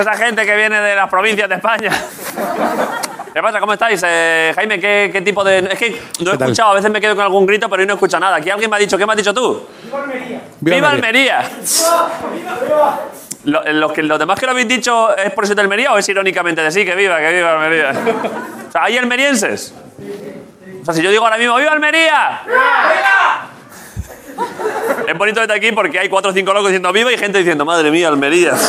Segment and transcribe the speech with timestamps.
[0.00, 1.90] esa gente que viene de las provincias de España.
[3.32, 3.60] ¿Qué pasa?
[3.60, 4.02] ¿Cómo estáis?
[4.04, 5.58] Eh, Jaime, ¿qué, qué tipo de...?
[5.70, 7.94] Es que no he escuchado, a veces me quedo con algún grito, pero hoy no
[7.94, 8.36] escucho nada.
[8.36, 9.66] Aquí alguien me ha dicho, ¿qué me has dicho tú?
[10.60, 11.48] ¡Viva Almería!
[13.44, 15.98] Lo- Los, que, los demás que lo habéis dicho es por ser de Almería o
[15.98, 17.92] es irónicamente de sí, que viva, que viva Almería.
[18.68, 19.74] O sea, ¿hay almerienses?
[20.80, 22.42] O sea, si yo digo ahora mismo, ¡Viva Almería!
[25.10, 27.64] Es bonito desde aquí porque hay cuatro o cinco locos diciendo viva y gente diciendo,
[27.64, 28.52] madre mía, Almería.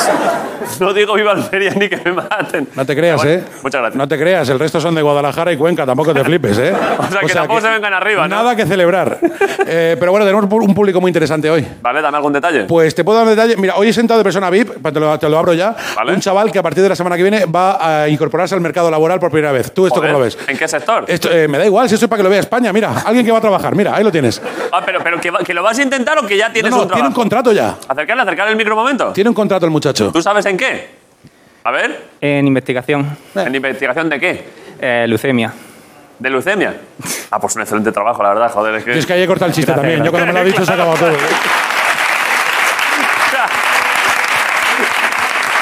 [0.79, 2.67] No digo viva Almería ni que me maten.
[2.75, 3.43] No te creas, Bueno, ¿eh?
[3.61, 3.97] Muchas gracias.
[3.97, 6.73] No te creas, el resto son de Guadalajara y Cuenca, tampoco te flipes, ¿eh?
[6.97, 8.35] O sea, que tampoco se vengan arriba, ¿no?
[8.35, 9.19] Nada que celebrar.
[9.67, 11.65] Eh, pero bueno, tenemos un público muy interesante hoy.
[11.81, 12.63] Vale, dame algún detalle.
[12.65, 13.57] Pues te puedo dar un detalle.
[13.57, 15.75] Mira, hoy he sentado de persona VIP, te lo, te lo abro ya.
[15.95, 16.13] Vale.
[16.13, 18.89] Un chaval que a partir de la semana que viene va a incorporarse al mercado
[18.89, 19.71] laboral por primera vez.
[19.73, 20.37] ¿Tú esto Joder, cómo lo ves?
[20.47, 21.05] ¿En qué sector?
[21.07, 22.71] Esto, eh, me da igual, si eso es para que lo vea España.
[22.71, 23.75] Mira, alguien que va a trabajar.
[23.75, 24.41] Mira, ahí lo tienes.
[24.71, 26.71] Ah, pero, pero que, va- que lo vas a intentar o que ya No, tienes
[26.71, 27.77] no, un tiene un contrato ya.
[27.87, 29.11] Acercarle, acercarle el micro un momento.
[29.13, 30.11] Tiene un contrato el muchacho.
[30.11, 30.89] ¿Tú sabes en qué?
[31.63, 34.43] A ver, En investigación, ¿en investigación de qué?
[34.79, 35.53] eh, leucemia.
[36.17, 36.75] ¿De leucemia?
[37.31, 38.97] Ah, pues un excelente trabajo, la verdad, joder, es que...
[38.97, 40.03] Es que ahí he cortado el chiste también.
[40.03, 41.11] Yo cuando me lo ha dicho se ha acabado todo.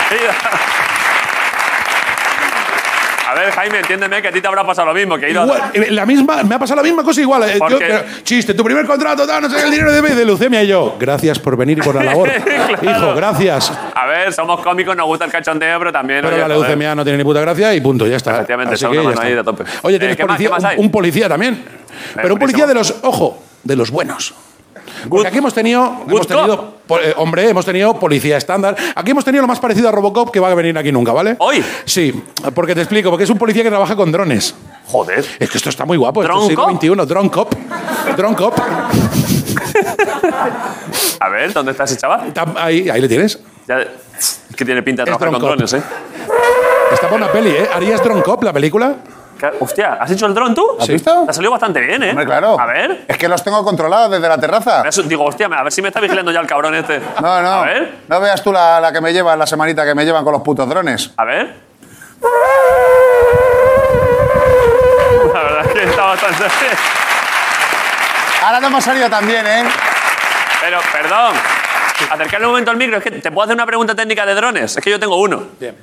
[0.10, 0.89] A
[3.50, 5.46] ver, Jaime, entiéndeme que a ti te habrá pasado lo mismo, que he ido a-
[5.46, 7.44] Igual, eh, la misma, me ha pasado la misma cosa igual.
[7.50, 7.86] eh, ¿Por yo, qué?
[7.88, 10.64] pero, chiste, tu primer contrato, tal, no sé, el dinero de, de leucemia.
[10.64, 12.30] Y yo, gracias por venir y por la labor.
[12.82, 13.72] Hijo, gracias.
[13.96, 16.22] A ver, somos cómicos, nos gusta el cachondeo, pero también...
[16.22, 16.60] Pero oye, la joder.
[16.62, 18.36] leucemia no tiene ni puta gracia y punto, ya está.
[18.36, 19.64] Efectivamente, Así está que una ya mano ahí de tope.
[19.84, 20.78] Oye, Eh, tienes ¿qué más- policía, qué más hay?
[20.78, 21.64] un, un policía también.
[22.16, 24.34] Pero un policía de los, ojo, de los buenos.
[25.10, 26.79] Porque aquí hemos tenido, hemos cop.
[26.90, 28.76] Eh, hombre, hemos tenido policía estándar.
[28.96, 31.36] Aquí hemos tenido lo más parecido a Robocop que va a venir aquí nunca, ¿vale?
[31.40, 31.64] ¿Hoy?
[31.86, 32.24] Sí,
[32.56, 34.56] porque te explico, porque es un policía que trabaja con drones.
[34.88, 35.24] Joder.
[35.40, 36.96] Es que esto está muy guapo, esto es ¿Drone siglo?
[37.04, 37.54] XXI, drone cop.
[38.18, 38.54] Drone cop.
[41.20, 42.34] A ver, ¿dónde está ese chaval?
[42.58, 43.40] Ahí, ahí le tienes.
[43.68, 45.82] Ya- Es que tiene pinta de trabajar con drones, ¿eh?
[46.92, 47.70] Está una peli, ¿eh?
[47.74, 48.96] ¿Harías drone cop la película?
[49.40, 50.78] ¿Qué- Hostia, ¿has hecho el dron tú?
[50.80, 51.24] ¿Has visto?
[51.24, 52.10] Te ha salido bastante bien, ¿eh?
[52.10, 52.60] Hombre, claro.
[52.60, 53.06] A ver.
[53.08, 54.84] Es que los tengo controlados desde la terraza.
[54.88, 57.00] Eso- digo, hostia, a ver si me está vigilando ya el cabrón este.
[57.22, 57.50] No, no.
[57.50, 60.24] A ver, No veas tú la, la que me llevan, la semanita que me llevan
[60.26, 61.12] con los putos drones.
[61.16, 61.54] a ver.
[65.34, 66.74] La verdad es que está bastante bien.
[68.44, 69.64] Ahora no hemos salido tan bien, ¿eh?
[70.62, 71.34] Pero, perdón.
[72.12, 72.98] Acercarle un momento al micro.
[72.98, 74.76] Es que te puedo hacer una pregunta técnica de drones.
[74.78, 75.44] Es que yo tengo uno.
[75.60, 75.76] Bien.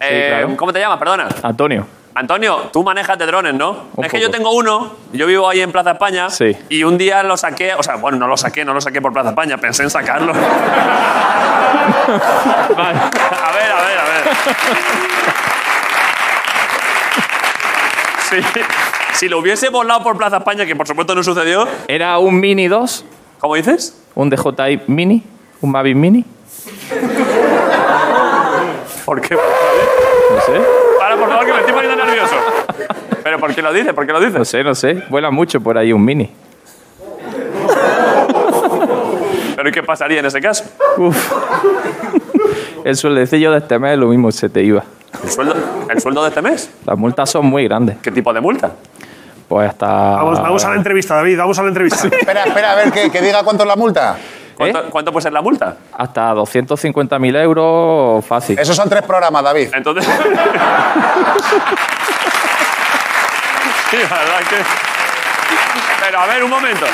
[0.00, 0.56] Eh, claro.
[0.56, 0.98] ¿Cómo te llamas?
[0.98, 1.28] Perdona.
[1.42, 1.86] Antonio.
[2.20, 3.84] Antonio, tú manejas de drones, ¿no?
[3.96, 6.54] Un es que yo tengo uno, yo vivo ahí en Plaza España, Sí.
[6.68, 9.10] y un día lo saqué, o sea, bueno, no lo saqué, no lo saqué por
[9.12, 10.32] Plaza España, pensé en sacarlo.
[10.34, 10.44] Vale.
[12.76, 14.22] A ver, a ver, a ver.
[18.28, 18.36] Sí.
[19.14, 22.68] Si lo hubiese volado por Plaza España, que por supuesto no sucedió, Era un Mini
[22.68, 23.04] 2,
[23.38, 23.96] ¿cómo dices?
[24.14, 25.22] un DJI Mini,
[25.62, 26.24] un Mavic Mini.
[29.06, 29.34] ¿Por qué?
[29.34, 30.60] No sé,
[31.30, 32.34] favor, que me estoy poniendo nervioso.
[33.22, 33.92] ¿Pero por qué lo dices?
[33.92, 34.48] ¿Por qué lo no dices?
[34.48, 35.02] sé, no sé.
[35.08, 36.30] Vuela mucho por ahí un Mini.
[39.56, 40.64] ¿Pero ¿y qué pasaría en ese caso?
[40.96, 41.32] Uf.
[42.84, 44.82] El sueldecillo de este mes lo mismo se te iba.
[45.22, 45.54] ¿El sueldo,
[45.90, 46.70] ¿El sueldo de este mes?
[46.86, 47.98] Las multas son muy grandes.
[48.02, 48.72] ¿Qué tipo de multa?
[49.48, 49.86] Pues hasta...
[49.86, 52.06] Vamos, vamos a la entrevista, David, vamos a la entrevista.
[52.08, 54.16] Espera, espera, a ver, que, que diga cuánto es la multa.
[54.60, 54.86] ¿Cuánto, ¿Eh?
[54.90, 55.74] cuánto puede ser la multa?
[55.96, 58.58] Hasta 250.000 euros fácil.
[58.58, 59.70] Esos son tres programas, David.
[59.72, 60.04] Entonces.
[63.90, 64.56] sí, la verdad que.
[66.04, 66.84] Pero a ver, un momento.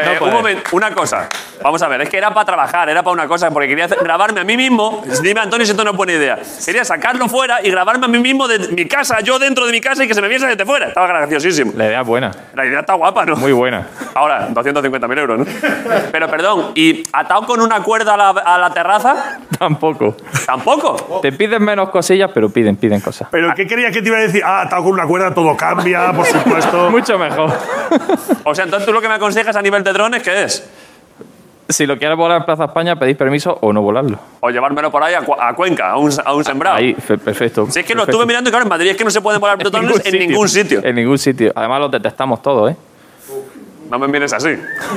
[0.00, 1.28] Eh, No un momento, una cosa.
[1.62, 3.98] Vamos a ver, es que era para trabajar, era para una cosa, porque quería hacer-
[4.02, 5.02] grabarme a mí mismo.
[5.22, 6.38] Dime, Antonio, si esto no es buena idea.
[6.64, 9.80] Quería sacarlo fuera y grabarme a mí mismo de mi casa, yo dentro de mi
[9.80, 10.88] casa y que se me viese desde fuera.
[10.88, 11.72] Estaba graciosísimo.
[11.76, 13.36] La idea es buena, La idea está guapa, ¿no?
[13.36, 13.86] muy buena.
[14.14, 15.44] Ahora, 250.000 euros, ¿no?
[16.10, 19.38] Pero perdón, ¿y atado con una cuerda a la, a la terraza?
[19.58, 20.16] Tampoco.
[20.46, 21.20] Tampoco.
[21.22, 23.28] Te piden menos cosillas, pero piden, piden cosas.
[23.30, 24.42] ¿Pero qué quería que te iba a decir?
[24.44, 26.90] Ah, atado con una cuerda, todo cambia, por supuesto.
[26.90, 27.52] Mucho mejor.
[28.44, 30.68] O sea, entonces tú lo que me aconsejas a nivel de drones, ¿qué es?
[31.68, 34.18] Si lo quieres volar en Plaza España, pedís permiso o no volarlo.
[34.40, 36.76] O llevármelo por ahí a, Cu- a Cuenca, a un, a un sembrado.
[36.76, 37.66] Ahí, fe- perfecto.
[37.70, 38.10] Si es que lo perfecto.
[38.18, 40.48] estuve mirando y claro, en Madrid es que no se pueden volar drones en ningún
[40.48, 40.80] sitio.
[40.84, 41.50] En ningún sitio.
[41.54, 42.76] Además, los detectamos todos, ¿eh?
[43.92, 44.48] No me mires así.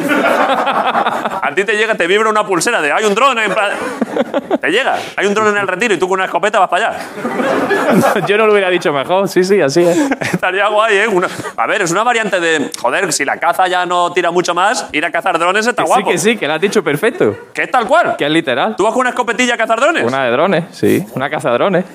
[0.07, 3.71] A ti te llega, te vibra una pulsera de hay un dron en plan-
[4.61, 6.87] Te llega, hay un dron en el retiro y tú con una escopeta vas para
[6.91, 6.99] allá.
[8.27, 9.27] Yo no lo hubiera dicho mejor.
[9.27, 9.97] Sí, sí, así es.
[10.33, 11.07] Estaría guay, ¿eh?
[11.09, 11.27] Una-
[11.57, 12.71] A ver, es una variante de.
[12.81, 15.87] Joder, si la caza ya no tira mucho más, ir a cazar drones está Que
[15.87, 16.11] sí, guapo.
[16.11, 17.35] que sí, que lo has dicho perfecto.
[17.53, 18.15] Que es tal cual.
[18.17, 18.75] Que es literal.
[18.77, 20.05] ¿Tú vas con una escopetilla a cazar drones?
[20.05, 21.05] Una de drones, sí.
[21.15, 21.85] Una caza de drones.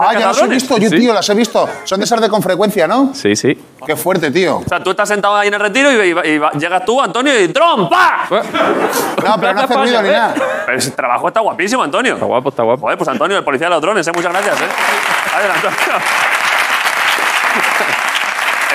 [0.00, 0.98] Ah, ya las he visto, yo, Sí.
[0.98, 1.68] tío, las he visto.
[1.84, 3.12] Son de esas de con frecuencia, ¿no?
[3.14, 3.56] Sí, sí.
[3.86, 4.58] Qué fuerte, tío.
[4.58, 7.00] O sea, tú estás sentado ahí en el retiro y, y- y va- llegas tú,
[7.00, 7.88] Antonio, y ¡trom!
[7.88, 8.26] ¡Pa!
[8.30, 10.34] No, pero no hace ruido ni nada.
[10.66, 12.14] Pero ese trabajo está guapísimo, Antonio.
[12.14, 12.82] Está guapo, está guapo.
[12.82, 14.12] Joder, pues Antonio, el policía de los drones, ¿eh?
[14.14, 14.60] muchas gracias.
[14.60, 14.64] ¿eh?
[15.30, 15.78] Gracias, Antonio.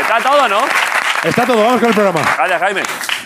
[0.02, 0.60] Está todo, ¿no?
[1.24, 2.22] Está todo, vamos con el programa.
[2.38, 2.84] Gracias, Jaime.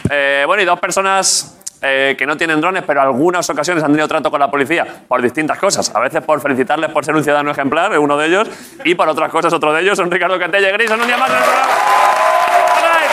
[0.10, 1.55] Eh, bueno, y dos personas
[1.88, 5.22] eh, que no tienen drones, pero algunas ocasiones han tenido trato con la policía por
[5.22, 5.94] distintas cosas.
[5.96, 8.50] A veces por felicitarles por ser un ciudadano ejemplar, es uno de ellos,
[8.84, 11.18] y por otras cosas, otro de ellos, son Ricardo Cantella y Gris, son un día
[11.18, 11.74] más en el programa.
[12.76, 13.12] ¡All right!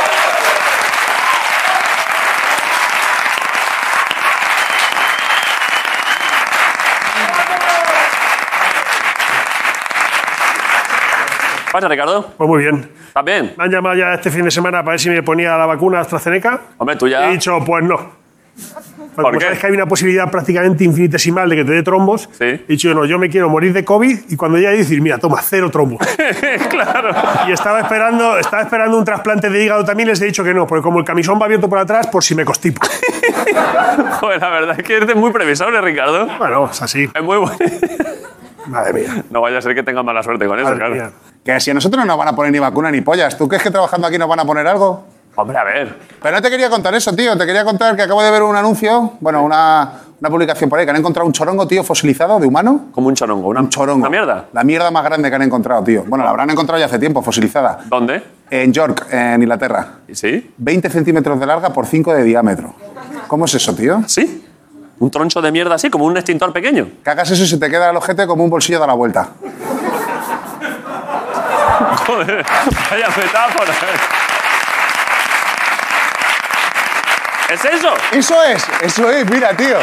[11.67, 12.33] ¿Qué pasa, Ricardo?
[12.37, 12.91] Pues muy bien.
[13.09, 13.55] ¿Estás bien?
[13.59, 16.01] Me han llamado ya este fin de semana para ver si me ponía la vacuna
[16.01, 16.61] AstraZeneca.
[16.79, 17.29] Hombre, tú ya...
[17.29, 18.22] He dicho, pues no.
[19.15, 19.45] Porque ¿Por qué?
[19.45, 22.29] sabes que hay una posibilidad prácticamente infinitesimal de que te dé trombos.
[22.33, 22.45] Sí.
[22.45, 25.41] He dicho, no, yo me quiero morir de COVID y cuando ya decir, mira, toma,
[25.43, 26.01] cero trombos.
[26.71, 27.11] claro.
[27.49, 30.67] y estaba esperando, estaba esperando un trasplante de hígado también, les he dicho que no,
[30.67, 32.81] porque como el camisón va abierto por atrás, por si me constipo.
[34.21, 36.27] Joder, la verdad es que eres muy previsor, ¿eh, Ricardo.
[36.39, 37.09] bueno, es así.
[37.15, 37.57] Es muy bueno.
[38.67, 39.25] Madre mía.
[39.31, 40.95] No vaya a ser que tengas mala suerte con eso, Madre claro.
[40.95, 41.11] mía.
[41.45, 43.37] Que si a nosotros no nos van a poner ni vacuna ni pollas.
[43.37, 45.05] ¿Tú crees que trabajando aquí nos van a poner algo?
[45.35, 45.99] Hombre, a ver.
[46.21, 47.37] Pero no te quería contar eso, tío.
[47.39, 49.91] Te quería contar que acabo de ver un anuncio, bueno, una,
[50.21, 52.89] una publicación por ahí, que han encontrado un chorongo, tío, fosilizado de humano.
[52.93, 53.49] Como un chorongo.
[53.49, 54.01] Una, Un chorongo.
[54.07, 54.45] ¿Una mierda?
[54.53, 56.05] La mierda más grande que han encontrado, tío.
[56.07, 57.79] Bueno, la habrán encontrado ya hace tiempo, fosilizada.
[57.87, 58.23] ¿Dónde?
[58.51, 59.87] En York, en Inglaterra.
[60.07, 60.53] ¿Y ¿Sí?
[60.59, 62.75] 20 centímetros de larga por 5 de diámetro.
[63.27, 64.03] ¿Cómo es eso, tío?
[64.07, 64.47] ¿Sí?
[64.99, 66.89] Un troncho de mierda así, como un extintor pequeño.
[67.03, 69.31] Que hagas eso y se te queda el ojete como un bolsillo de la vuelta.
[72.07, 72.45] Joder,
[72.91, 73.73] vaya metáfora.
[77.53, 77.89] ¿Es eso?
[78.13, 79.77] Eso es, eso es, mira, tío.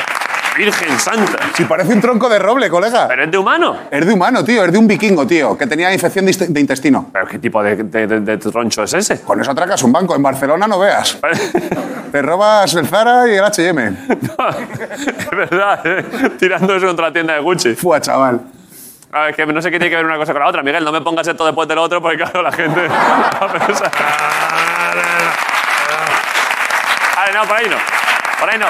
[0.58, 1.38] Virgen Santa.
[1.54, 3.08] Si parece un tronco de roble, colega.
[3.08, 3.78] ¿Pero es de humano?
[3.92, 7.10] Es de humano, tío, es de un vikingo, tío, que tenía infección de, de intestino.
[7.14, 9.22] ¿Pero qué tipo de, de- de- de troncho es ese?
[9.22, 10.16] Con eso atracas un banco.
[10.16, 11.18] En Barcelona no veas.
[12.12, 13.94] Te robas el Zara y el H&M.
[14.10, 16.04] es verdad, ¿eh?
[16.40, 17.76] Tirando eso contra la tienda de Gucci.
[17.76, 18.42] Fua, chaval.
[19.14, 20.62] A ver, que no sé qué tiene que ver una cosa con la otra.
[20.64, 23.92] Miguel, no me pongas esto después del otro porque, claro, la gente va a pensar...
[27.34, 27.78] No, por ahí no.
[28.40, 28.66] Por ahí no.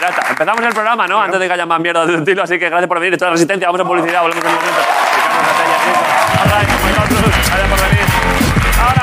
[0.00, 0.28] Ya está.
[0.28, 1.20] Empezamos el programa, ¿no?
[1.20, 2.42] Antes de que haya más mierda de estilo.
[2.42, 3.14] Así que gracias por venir.
[3.14, 3.68] Esto es Resistencia.
[3.68, 4.22] Vamos a publicidad.
[4.22, 4.80] Volvemos en un momento.
[6.44, 8.04] Gracias por venir.
[8.80, 9.02] Ahora.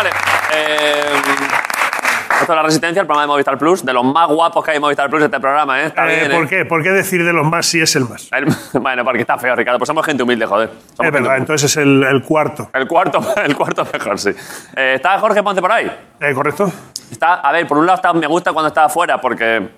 [0.00, 0.10] Vale.
[0.54, 1.04] Eh,
[2.40, 3.84] esto es La Resistencia, el programa de Movistar Plus.
[3.84, 5.86] De los más guapos que hay en Movistar Plus este programa, ¿eh?
[5.88, 6.48] Está Eh, bien, ¿Por ¿eh?
[6.48, 6.64] qué?
[6.64, 8.30] ¿Por qué decir de los más si es el más?
[8.32, 8.46] El-
[8.80, 9.78] bueno, porque está feo, Ricardo.
[9.78, 10.70] Pues somos gente humilde, joder.
[10.96, 12.70] Somos Es verdad, entonces es el, el cuarto.
[12.72, 14.30] El cuarto, el cuarto mejor, sí.
[14.74, 15.90] Eh, ¿Está Jorge Ponce por ahí?
[16.18, 16.72] Eh, ¿Correcto?
[17.10, 19.68] Está, a ver, por un lado está- me gusta cuando está afuera porque,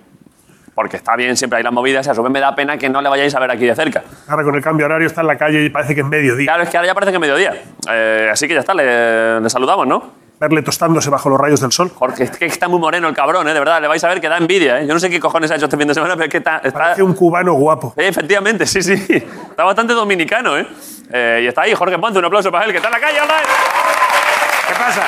[0.75, 2.89] porque está bien, siempre hay las movidas y a su vez me da pena que
[2.89, 4.03] no le vayáis a ver aquí de cerca.
[4.27, 6.45] Ahora con el cambio horario está en la calle y parece que es mediodía.
[6.47, 7.53] Claro, es que ahora ya parece que es mediodía.
[7.91, 10.23] Eh, así que ya está, le, le saludamos, ¿no?
[10.39, 11.89] Verle tostándose bajo los rayos del sol.
[11.95, 13.53] Jorge, es que está muy moreno el cabrón, ¿eh?
[13.53, 14.87] De verdad, le vais a ver que da envidia, ¿eh?
[14.87, 16.57] Yo no sé qué cojones ha hecho este fin de semana, pero es que está...
[16.57, 17.93] está- Parece un cubano guapo.
[17.95, 18.93] Eh, efectivamente, sí, sí.
[18.93, 20.67] Está bastante dominicano, ¿eh?
[21.11, 23.21] Eh, Y está ahí Jorge Ponce, un aplauso para él, que está en la calle,
[23.21, 23.47] all right.
[24.67, 25.01] ¿Qué pasa?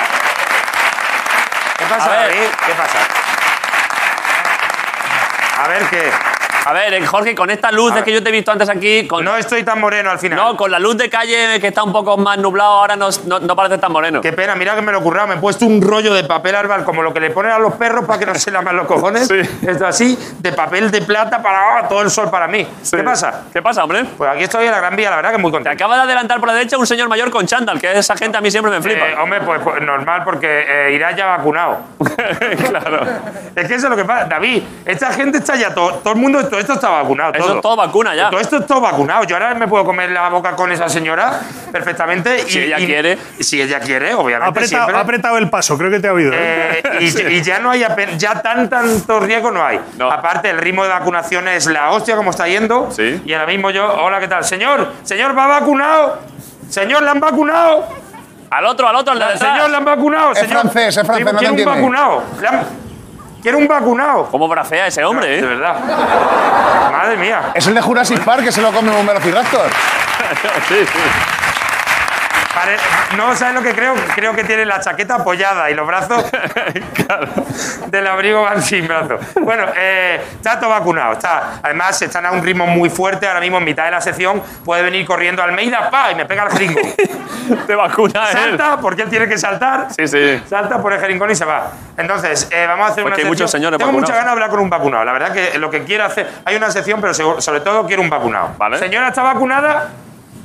[1.79, 2.29] ¿Qué pasa, A ver.
[2.29, 2.49] David?
[2.67, 3.24] ¿Qué pasa?
[5.65, 6.34] A ver qué.
[6.65, 9.05] A ver, eh, Jorge, con esta luz de que yo te he visto antes aquí,
[9.05, 10.37] con, No estoy tan moreno al final.
[10.37, 13.39] no, con la luz de calle que está un poco más nublado, ahora no, no,
[13.39, 14.19] no parece tan moreno.
[14.21, 15.27] Qué pena, mira que me lo he currado.
[15.27, 17.75] Me he puesto un rollo de papel arbal como lo que le ponen a los
[17.75, 19.27] perros para que no se laman los cojones.
[19.27, 19.41] Sí.
[19.61, 22.67] Esto así, de papel de plata para ah, todo el sol para mí.
[22.81, 22.97] Sí.
[22.97, 23.43] ¿Qué pasa?
[23.53, 24.03] ¿Qué pasa, hombre?
[24.17, 25.75] Pues aquí estoy en la Gran Vía, la verdad que muy Te contento.
[25.75, 28.41] acaba de adelantar por la derecha un señor mayor con chándal, que esa gente a
[28.41, 29.07] mí siempre me flipa.
[29.07, 31.77] Eh, hombre, pues, pues normal porque eh, irá ya vacunado.
[32.69, 33.05] claro.
[33.55, 34.25] Es que eso es lo que pasa.
[34.25, 37.33] David, esta gente está ya todo, todo el mundo, todo esto está vacunado.
[37.33, 37.55] Eso todo.
[37.57, 38.29] es todo vacuna ya.
[38.29, 39.25] Todo esto es todo vacunado.
[39.25, 42.39] Yo ahora me puedo comer la boca con esa señora perfectamente.
[42.47, 43.17] Si y- ella y- quiere.
[43.39, 44.67] Si ella quiere, Ha obviamente.
[44.67, 44.95] siempre.
[44.95, 46.31] ha apretado el paso, creo que te ha oído.
[46.33, 46.81] ¿eh?
[46.83, 47.85] Eh, y, y ya no hay
[48.17, 49.79] ya tan tanto riesgo no hay.
[49.97, 50.09] No.
[50.09, 52.89] Aparte el ritmo de vacunación es la hostia como está yendo.
[52.91, 53.21] Sí.
[53.25, 54.45] Y ahora mismo yo, hola, ¿qué tal?
[54.45, 56.19] Señor, señor, ¿va vacunado?
[56.69, 57.87] Señor, ¿le han vacunado?
[58.49, 59.53] Al otro, al otro, al de detrás.
[59.53, 60.31] Señor, ¿le han vacunado?
[60.31, 60.61] Es señor?
[60.61, 61.65] francés, es francés, no entiende.
[61.65, 62.23] vacunado.
[62.39, 62.84] ¿Le han-
[63.45, 64.27] Quiero un vacunado.
[64.31, 65.41] ¿Cómo bracea ese hombre, De eh?
[65.43, 65.75] verdad.
[66.91, 67.51] Madre mía.
[67.53, 69.69] Es el de Jurassic Park que se lo come un velociraptor.
[70.67, 71.34] sí, sí.
[72.55, 72.77] Pare-
[73.17, 73.93] No, ¿sabes lo que creo?
[74.15, 76.23] Creo que tiene la chaqueta apoyada y los brazos
[77.87, 79.19] del abrigo van sin brazos.
[79.41, 81.13] Bueno, eh, está todo vacunado.
[81.13, 83.27] Está, además, están a un ritmo muy fuerte.
[83.27, 86.43] Ahora mismo, en mitad de la sección, puede venir corriendo Almeida, pa, y me pega
[86.43, 86.79] el jeringo.
[87.67, 88.37] Te vacuna él.
[88.37, 89.87] Salta, porque él tiene que saltar.
[89.95, 90.41] Sí, sí.
[90.49, 91.71] Salta por el jeringón y se va.
[91.97, 94.49] Entonces, eh, vamos a hacer Porque una hay muchos señores Tengo mucha ganas de hablar
[94.49, 95.03] con un vacunado.
[95.05, 96.29] La verdad que lo que quiero hacer.
[96.45, 98.51] Hay una sección, pero sobre todo quiero un vacunado.
[98.57, 98.79] Vale.
[98.79, 99.89] Señora, ¿está vacunada?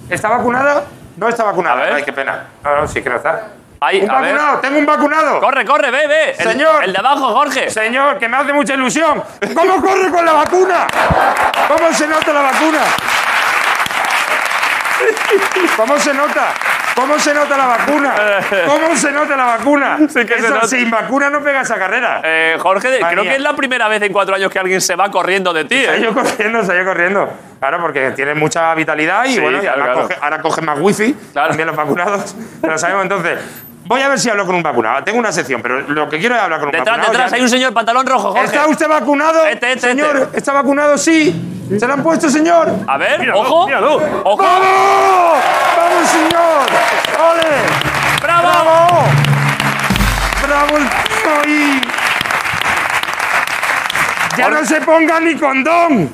[0.09, 0.85] ¿Está vacunada?
[1.21, 1.83] No está vacunada.
[1.83, 1.93] A ver.
[1.97, 2.47] Ay, qué pena.
[2.65, 3.49] No, no, sí que no está.
[3.83, 4.35] Un a ver.
[4.35, 5.41] vacunado, tengo un vacunado.
[5.41, 6.31] Corre, corre, ve, ve.
[6.31, 6.83] El- Señor.
[6.85, 7.69] El de abajo, Jorge.
[7.71, 9.23] Señor, que me hace mucha ilusión.
[9.55, 10.87] ¿Cómo corre con la vacuna?
[11.69, 12.81] ¿Cómo se nota la vacuna?
[15.77, 16.53] ¿Cómo se nota?
[17.01, 18.15] ¿Cómo se nota la vacuna?
[18.67, 19.99] ¿Cómo se nota la vacuna?
[20.09, 20.67] Sí que se Eso, nota.
[20.69, 22.21] sin vacuna no pega esa carrera.
[22.25, 25.11] Eh, Jorge, creo que es la primera vez en cuatro años que alguien se va
[25.11, 25.77] corriendo de ti.
[25.77, 25.87] ¿eh?
[25.87, 27.33] Salió corriendo, salió corriendo.
[27.59, 30.09] Claro, porque tiene mucha vitalidad y Sí, bueno, y claro, además claro.
[30.09, 31.49] coge- ahora coge más wifi, Claro.
[31.49, 32.37] también los vacunados.
[32.63, 33.39] Lo sabemos entonces.
[33.91, 35.03] Voy a ver si hablo con un vacunado.
[35.03, 37.11] Tengo una sección, pero lo que quiero es hablar con un Detrás, vacunado.
[37.13, 37.37] detrás, ya.
[37.37, 38.45] hay un señor pantalón rojo, Jorge.
[38.47, 39.45] ¿Está usted vacunado?
[39.47, 40.39] Este, este, señor, este.
[40.39, 40.97] ¿está vacunado?
[40.97, 41.67] Sí.
[41.77, 42.71] ¿Se lo han puesto, señor?
[42.87, 43.67] A ver, Míralo, ojo.
[43.67, 43.97] míralo.
[44.23, 44.37] Ojo.
[44.41, 45.39] ¡Vamos!
[45.77, 46.67] ¡Vamos, señor!
[47.33, 48.23] ¡Ole!
[48.23, 48.49] ¡Bravo!
[48.49, 49.05] ¡Bravo!
[50.47, 52.00] ¡Bravo el tío
[54.41, 56.11] ¡Ya no se ponga ni condón!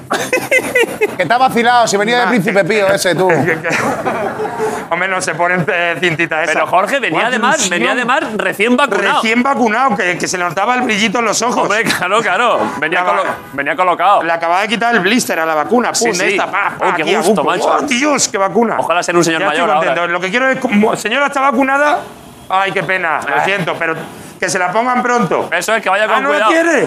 [1.16, 3.28] Que está vacilado, si venía de Príncipe Pío ese, tú.
[4.90, 6.52] Hombre, no se ponen eh, cintita esa.
[6.52, 7.70] Pero Jorge venía ¡Cuánta además, ilusión!
[7.78, 9.20] venía además recién vacunado.
[9.22, 11.62] Recién vacunado, que, que se le notaba el brillito en los ojos.
[11.64, 12.60] Hombre, claro, claro.
[12.78, 14.22] Venía, colo- colocado.
[14.22, 15.94] Le acababa de quitar el blister a la vacuna.
[15.94, 16.24] Sí, Pum, sí.
[16.26, 17.68] esta, pa, pa, Oh, qué aquí gusto, macho.
[17.68, 18.76] ¡Oh, Dios, qué vacuna!
[18.78, 19.86] Ojalá ser un señor Ya estoy mayor ahora.
[19.88, 20.12] contento.
[20.12, 20.58] Lo que quiero es...
[20.60, 21.98] como- Señora, ¿está vacunada?
[22.48, 23.18] Ay, qué pena.
[23.28, 23.94] Lo siento, pero
[24.38, 25.48] que se la pongan pronto.
[25.52, 26.50] Eso es, que vaya con ah, ¿no cuidado.
[26.52, 26.86] quiere?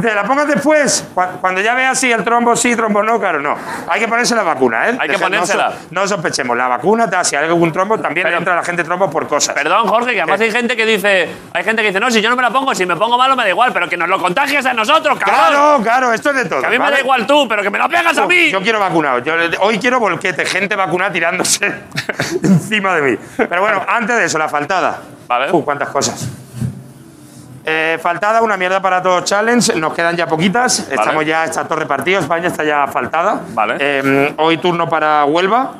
[0.00, 1.06] Te la pongas después.
[1.14, 3.56] Cu- Cuando ya vea si el trombo sí, trombo no, claro, no.
[3.88, 4.96] Hay que ponerse la vacuna, ¿eh?
[4.98, 5.70] Hay que no ponérsela.
[5.70, 6.56] so- No, sospechemos.
[6.56, 9.28] La vacuna, tal, si hay algún trombo, también Pero- entra a la gente trombo por
[9.28, 9.54] cosas.
[9.54, 12.28] Perdón, Jorge, que además hay gente que dice, hay gente que dice, no, si yo
[12.30, 14.18] no me la pongo, si me pongo malo me da igual, pero que nos lo
[14.18, 15.36] contagies a nosotros, cabrón.
[15.50, 16.60] Claro, claro, esto es de todo.
[16.60, 16.96] Que a mí me ¿vale?
[16.96, 18.50] da igual tú, pero que me lo pegas a mí.
[18.50, 19.18] Yo quiero vacunado.
[19.20, 21.72] Yo, hoy quiero volquete, gente vacunada tirándose
[22.42, 23.18] encima de mí.
[23.36, 24.98] Pero bueno, antes de eso, la faltada.
[25.28, 25.52] Vale.
[25.52, 26.28] Uf, cuántas cosas.
[27.66, 29.74] Eh, faltada, una mierda para todos challenge.
[29.76, 30.80] Nos quedan ya poquitas.
[30.90, 32.20] Estamos ya, está todo repartido.
[32.20, 33.40] España está ya faltada.
[33.54, 33.76] Vale.
[33.80, 35.76] Eh, hoy turno para Huelva.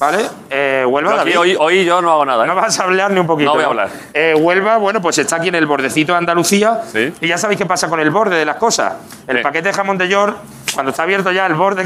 [0.00, 0.26] ¿Vale?
[0.50, 1.38] Eh, Huelva, Yo aquí David.
[1.38, 2.44] hoy, hoy yo no hago nada.
[2.44, 2.48] ¿eh?
[2.48, 3.50] No vas a hablar ni un poquito.
[3.50, 3.88] No voy a hablar.
[4.12, 6.80] Eh, Huelva, bueno, pues está aquí en el bordecito de Andalucía.
[6.92, 7.14] Sí.
[7.20, 8.94] Y ya sabéis qué pasa con el borde de las cosas.
[9.28, 9.42] El Sí.
[9.44, 10.36] paquete de jamón de York,
[10.74, 11.84] cuando está abierto ya el borde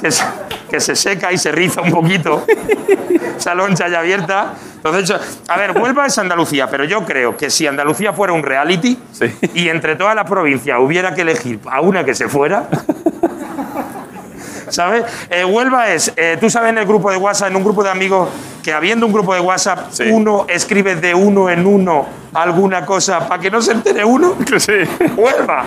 [0.00, 0.24] que, se,
[0.70, 2.44] que se seca y se riza un poquito.
[3.36, 4.54] Esa loncha ya abierta.
[4.76, 5.16] Entonces,
[5.48, 9.26] a ver, Huelva es Andalucía, pero yo creo que si Andalucía fuera un reality Sí.
[9.54, 12.68] y entre todas las provincias hubiera que elegir a una que se fuera.
[14.74, 15.04] ¿Sabes?
[15.30, 17.90] Eh, Huelva es, eh, tú sabes en el grupo de WhatsApp, en un grupo de
[17.90, 18.28] amigos,
[18.62, 20.04] que habiendo un grupo de WhatsApp, Sí.
[20.10, 24.34] uno escribe de uno en uno alguna cosa para que no se entere uno.
[24.58, 24.72] Sí.
[25.16, 25.62] Huelva.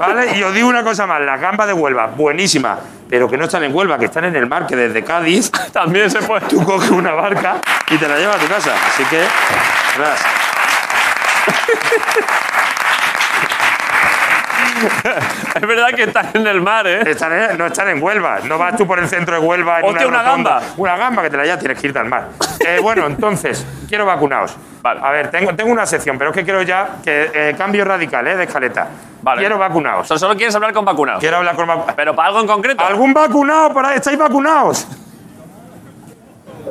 [0.00, 0.38] ¿Vale?
[0.38, 2.78] Y os digo una cosa más, las gambas de Huelva, buenísimas,
[3.10, 6.10] pero que no están en Huelva, que están en el mar, que desde Cádiz También
[6.10, 6.46] se puede.
[6.46, 7.56] tú coges una barca
[7.90, 8.72] y te la llevas a tu casa.
[8.88, 9.18] Así que,
[9.98, 10.20] verás.
[15.54, 17.02] Es verdad que están en el mar, ¿eh?
[17.10, 18.38] Están en- no están en Huelva.
[18.44, 20.50] No vas tú por el centro de Huelva en Hostia, una rotonda.
[20.60, 20.72] gamba.
[20.76, 22.28] Una gamba que te la llevas, tienes que irte al mar.
[22.66, 24.56] Eh, bueno, entonces, quiero vacunados.
[24.82, 25.00] Vale.
[25.02, 28.26] A ver, tengo, tengo una sección, pero es que quiero ya que eh, cambio radical,
[28.26, 28.36] ¿eh?
[28.36, 28.88] De escaleta.
[29.22, 29.40] Vale.
[29.40, 30.06] Quiero vacunados.
[30.08, 31.20] Solo- Solo quieres hablar con vacunados.
[31.20, 31.68] Quiero hablar con.
[31.96, 32.84] Pero para algo en concreto.
[32.84, 33.96] ¿Algún vacunado por ahí?
[33.96, 34.86] ¿Estáis vacunados?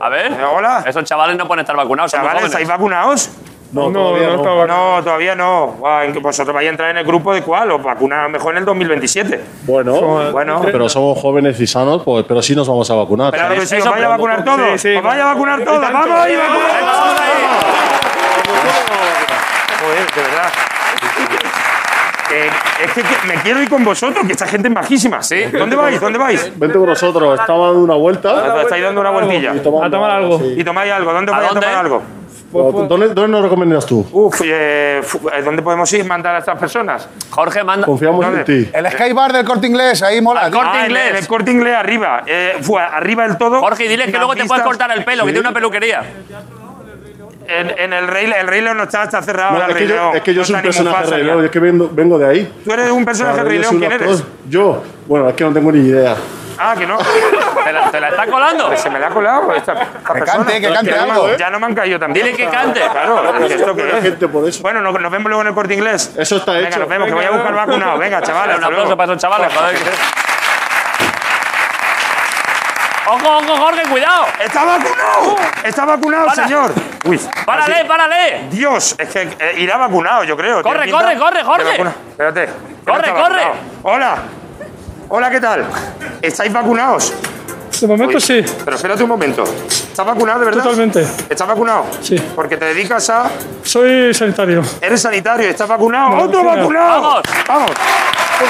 [0.01, 0.31] A ver.
[0.31, 0.83] Eh, hola.
[0.85, 2.11] Esos chavales no pueden estar vacunados.
[2.11, 2.51] son muy Chavales, jóvenes.
[2.61, 3.29] ¿estáis vacunados?
[3.73, 4.65] No, todavía no.
[4.67, 5.65] No, todavía no.
[5.79, 7.71] Guau, ¿en qué- ¿Vosotros vais a entrar en el grupo de cuál?
[7.71, 9.43] ¿Os vacunan mejor en el 2027?
[9.63, 10.61] Bueno, Bueno.
[10.63, 13.31] pero somos jóvenes y sanos, pues, pero sí nos vamos a vacunar.
[13.31, 14.79] Pero que si os vais a vacunar todos.
[14.79, 14.95] Sí, sí.
[14.95, 15.81] os vais a vacunar todos.
[15.81, 16.61] ¡Vamos ahí, vamos!
[17.19, 17.33] ahí.
[19.81, 20.49] Joder, de verdad.
[22.35, 22.49] Eh,
[22.85, 25.21] es que, que me quiero ir con vosotros, que esta gente es majísima.
[25.21, 25.43] Sí.
[25.51, 25.99] ¿Dónde vais?
[26.01, 26.51] ¿Dónde vais?
[26.57, 28.61] Vente con nosotros, estaba dando una vuelta.
[28.61, 29.53] Estáis dando una vueltilla.
[29.53, 30.39] y A tomar algo.
[30.39, 30.55] sí.
[30.57, 31.13] Y tomáis algo.
[31.13, 31.67] ¿Dónde ¿A vais a dónde?
[31.67, 32.01] tomar algo?
[32.53, 34.05] ¿Dónde, ¿Dónde nos recomiendas tú?
[34.11, 37.09] Uf, eh, eh, ¿dónde podemos ir mandar a estas personas?
[37.31, 37.85] Jorge, manda.
[37.85, 38.43] Confiamos en ¿Dónde?
[38.45, 38.69] ti.
[38.73, 40.41] El Sky Bar del corte inglés, ahí mola.
[40.41, 41.11] Al Corte Ah, en Inglés.
[41.11, 42.23] el- el corte inglés arriba.
[42.27, 43.59] Eh, fue arriba del todo.
[43.59, 46.03] Jorge, y dile que luego te puedes cortar el pelo, que tiene una peluquería.
[47.45, 49.57] En, en el Rey el Rey León no está, está cerrado.
[49.57, 51.23] No, es, el que yo, es que yo No soy un personaje rey.
[51.23, 52.53] León, es que vengo, vengo de ahí.
[52.63, 54.23] Tú eres un personaje Claro, Rey León, ¿quién eres?
[54.47, 56.15] Yo, bueno, es que no tengo ni idea.
[56.65, 56.97] Ah, que no.
[57.63, 58.77] ¿Te la, te la está colando?
[58.77, 60.45] Se me la ha colado esta, esta Que persona.
[60.45, 61.27] cante, que cante ya, no algo.
[61.27, 62.25] me- ya no me han caído también.
[62.25, 62.79] Dile que cante.
[62.81, 64.03] Claro, ¿y ¿esto buena es?
[64.03, 64.61] gente por eso.
[64.61, 66.13] Bueno, nos, nos vemos luego en el corte inglés.
[66.17, 66.79] Eso está Venga, hecho.
[66.79, 67.97] nos vemos, que voy a buscar vacunado.
[67.97, 68.57] Venga, chavales.
[68.57, 69.75] Un aplauso para esos chavales, joder.
[73.05, 74.25] Ojo, ojo, Jorge, cuidado.
[74.39, 75.35] ¡Está vacunado!
[75.63, 76.43] ¡Está vacunado, Para.
[76.43, 76.71] señor!
[77.03, 78.47] Uy, Párale, así- párale.
[78.49, 80.63] Dios, es que eh, irá vacunado, yo creo.
[80.63, 81.83] Corre, corre, corre, Jorge.
[82.11, 82.45] Espérate.
[82.45, 83.21] que Corre, corre.
[83.21, 83.53] vacunado.
[83.83, 84.15] Hola.
[85.15, 85.63] Hola, ¿qué tal?
[86.23, 87.13] ¿Estáis vacunados?
[87.79, 89.43] De momento Uy, sí, Pero espérate un momento.
[89.43, 90.63] ¿Estás vacunado de verdad?
[90.63, 91.07] totalmente.
[91.29, 91.85] ¿Estás vacunado?
[92.01, 92.15] Sí.
[92.33, 93.29] Porque te dedicas a.
[93.61, 94.63] Soy sanitario.
[94.81, 96.15] Eres sanitario, ¿estás vacunado?
[96.15, 97.01] No, ¡Otro vacunado!
[97.01, 97.23] Vamos.
[97.47, 97.71] Vamos.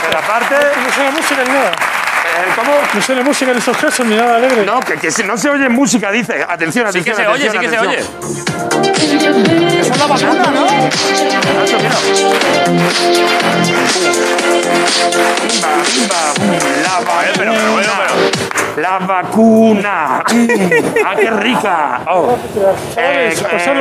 [0.08, 0.55] Pero aparte.
[0.55, 1.72] No música ni nada.
[2.36, 2.72] Eh, ¿Cómo?
[2.94, 4.66] No sé la música ni esos gestos ni nada alegre.
[4.66, 6.46] No, que, que si no se oye música, dice.
[6.48, 7.38] Atención, Sí que atención.
[7.38, 7.98] se oye, sí que se atención, oye.
[8.00, 9.80] atención.
[9.80, 10.66] Esa es la vacuna, ¿no?
[11.63, 12.00] Eso.
[15.44, 16.22] Bimba, bimba,
[16.82, 17.34] la vacuna.
[17.38, 17.54] pero,
[18.82, 20.24] La vacuna.
[21.06, 22.02] ¡Ah, qué rica!
[22.08, 22.38] Oh.
[22.98, 23.36] Eh,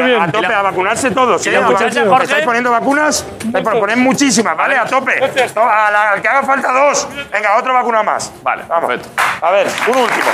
[0.04, 0.20] bien.
[0.20, 1.46] A tope, a vacunarse todos.
[1.46, 1.60] ¿Y ¿eh?
[1.62, 2.24] Jorge?
[2.24, 3.24] ¿Estáis poniendo vacunas?
[3.44, 4.76] Estáis por poner muchísimas, ¿vale?
[4.76, 5.12] A tope.
[5.22, 7.08] A la- que haga falta dos.
[7.32, 8.32] Venga, otro vacuna más.
[8.42, 8.88] Vale, Vamos.
[8.90, 9.22] perfecto.
[9.40, 10.26] A ver, un último.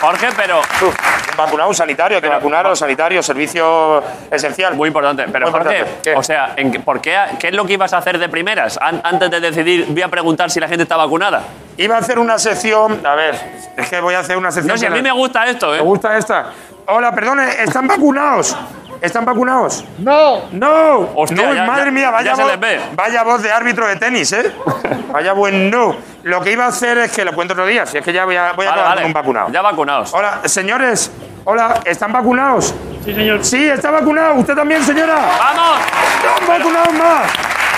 [0.00, 0.60] Jorge, pero.
[0.60, 0.94] Uf,
[1.36, 4.74] vacunar un sanitario, que vacunar a los sanitarios, servicio esencial.
[4.74, 5.24] Muy importante.
[5.32, 6.10] Pero, Muy Jorge, importante.
[6.10, 6.14] ¿Qué?
[6.16, 8.78] o sea, ¿en qué- ¿por qué, ¿qué es lo que ibas a hacer de primeras?
[8.80, 11.42] An- antes de decidir, voy a preguntar si la gente está vacunada.
[11.76, 13.04] Iba a hacer una sección.
[13.04, 13.34] A ver,
[13.76, 14.74] es que voy a hacer una sección.
[14.74, 15.80] No, si a que mí me gusta esto, ¿Me ¿eh?
[15.80, 16.46] gusta esta?
[16.86, 18.56] Hola, perdone, ¿están vacunados?
[19.00, 19.84] ¿Están vacunados?
[19.98, 20.42] No.
[20.50, 21.08] ¡No!
[21.14, 22.80] Hostia, no, ya- madre ya- mía, vaya ya se voz, les ve.
[22.94, 24.52] vaya voz de árbitro de tenis, ¿eh?
[25.12, 25.94] vaya buen no.
[26.24, 28.24] Lo que iba a hacer es que lo cuento otro día, si es que ya
[28.24, 29.00] voy a, voy a Vale, acabar vale.
[29.02, 29.48] con un vacunado.
[29.52, 30.12] Ya vacunados.
[30.14, 31.10] Hola, señores.
[31.44, 32.74] Hola, ¿están vacunados?
[33.04, 33.44] Sí, señor.
[33.44, 34.34] Sí, está vacunado.
[34.34, 35.16] ¿Usted también, señora?
[35.38, 35.78] ¡Vamos!
[36.22, 37.30] ¡Dos vacunados más!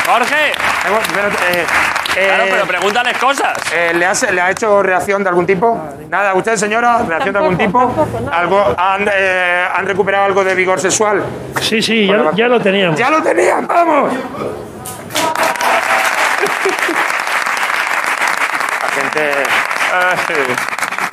[0.09, 0.49] Jorge.
[0.51, 0.55] Eh,
[0.89, 1.67] bueno, espérate, eh,
[2.15, 3.57] Claro, eh, pero pregúntales cosas.
[3.73, 5.79] eh, ¿le, has- ¿Le ha hecho reacción de algún tipo?
[6.09, 6.99] Nada, ¿usted, señora?
[7.07, 7.93] ¿Reacción de algún tipo?
[8.33, 11.23] ¿Algo, han, eh, ¿Han recuperado algo de vigor sexual?
[11.61, 12.99] Sí, sí, ya, ya lo teníamos.
[12.99, 13.67] ¡Ya lo tenían!
[13.67, 14.13] ¡Vamos!
[18.83, 19.31] La gente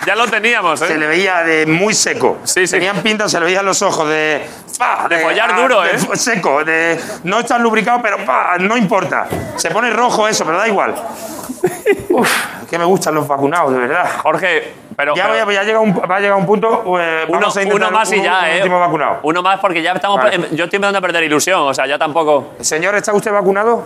[0.08, 0.98] Ya lo teníamos, se ¿eh?
[0.98, 2.38] le veía de muy seco.
[2.46, 2.72] Sí, sí.
[2.72, 4.42] Tenían pinta, se le veían los ojos de...
[4.80, 5.06] ¡pa!
[5.10, 6.00] De follar duro, de- ¿eh?
[6.16, 6.98] Seco, de...
[7.26, 8.56] No está lubricado, pero ¡pa!
[8.58, 9.28] no importa.
[9.58, 10.96] Se pone rojo eso, pero da igual.
[12.10, 12.30] Uf,
[12.70, 14.10] que me gustan los vacunados, de verdad.
[14.24, 15.14] Jorge, pero.
[15.14, 16.84] Ya, pero voy a, un, va a llegar un punto.
[17.00, 18.58] eh, uno, uno más y ya, un ¿eh?
[18.60, 19.20] último vacunado.
[19.24, 20.18] Uno más porque ya estamos.
[20.18, 20.38] Vale.
[20.52, 22.54] Yo estoy empezando a perder ilusión, o sea, ya tampoco.
[22.62, 23.84] Señor, ¿está usted vacunado?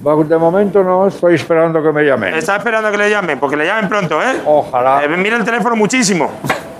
[0.00, 2.34] De momento no estoy esperando que me llamen.
[2.34, 4.40] Está esperando que le llamen, porque le llamen pronto, ¿eh?
[4.44, 5.02] Ojalá.
[5.02, 6.30] Eh, mira el teléfono muchísimo.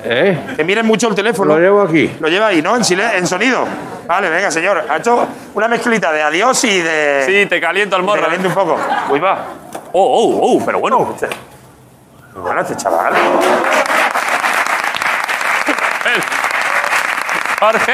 [0.05, 0.55] ¿Eh?
[0.57, 1.55] Que miren mucho el teléfono.
[1.55, 2.17] Lo llevo aquí.
[2.21, 2.77] Lo lleva ahí, ¿no?
[2.77, 3.67] En, en sonido.
[4.07, 4.85] Vale, venga, señor.
[4.89, 7.25] Ha hecho una mezclita de adiós y de.
[7.27, 8.23] Sí, te caliento el Te morro.
[8.23, 8.79] caliente un poco.
[9.11, 9.45] Uy, va.
[9.93, 11.11] Oh, oh, oh, pero bueno.
[11.15, 11.29] Este-
[12.35, 13.13] Muy bueno este chaval.
[17.59, 17.93] Jorge,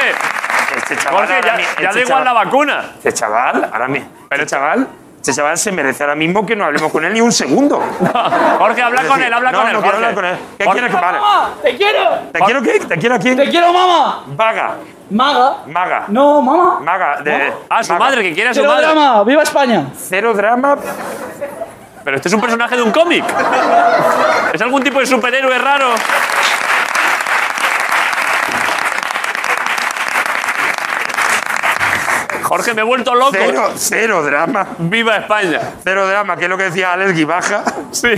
[0.76, 1.26] Este chaval.
[1.26, 2.84] Jorge, ya, mi- ya este da igual chaval- la vacuna.
[2.98, 4.08] Este chaval, ahora mismo.
[4.28, 4.88] Pero este chaval.
[5.24, 7.80] Este chaval se merece ahora mismo que no hablemos con él ni un segundo.
[8.58, 9.72] Jorge, habla con él, habla no, con él.
[9.72, 10.36] No, quiero hablar con él.
[10.58, 11.18] ¿Qué Jorge- quieres que vale?
[11.62, 12.10] ¡Te quiero!
[12.30, 12.80] ¿Te quiero qué?
[12.80, 13.36] ¿Te quiero a quién?
[13.38, 14.24] ¡Te quiero, mamá!
[14.26, 14.74] Vaga.
[15.08, 15.56] Maga.
[15.66, 16.04] Maga.
[16.08, 16.78] No, mamá.
[16.80, 17.22] Maga.
[17.22, 18.04] De, Ah, su Maga.
[18.04, 18.84] madre, que quiere a su Cero madre.
[18.86, 19.24] drama.
[19.24, 19.86] ¡Viva España!
[19.96, 20.76] Cero drama.
[22.04, 23.24] Pero este es un personaje de un cómic.
[24.52, 25.86] ¿Es algún tipo de superhéroe raro?
[32.44, 33.32] Jorge, me he vuelto loco.
[33.32, 34.66] Cero, cero drama.
[34.78, 35.60] ¡Viva España!
[35.82, 37.62] Cero drama, que es lo que decía Alex Guibaja.
[37.90, 38.08] Sí.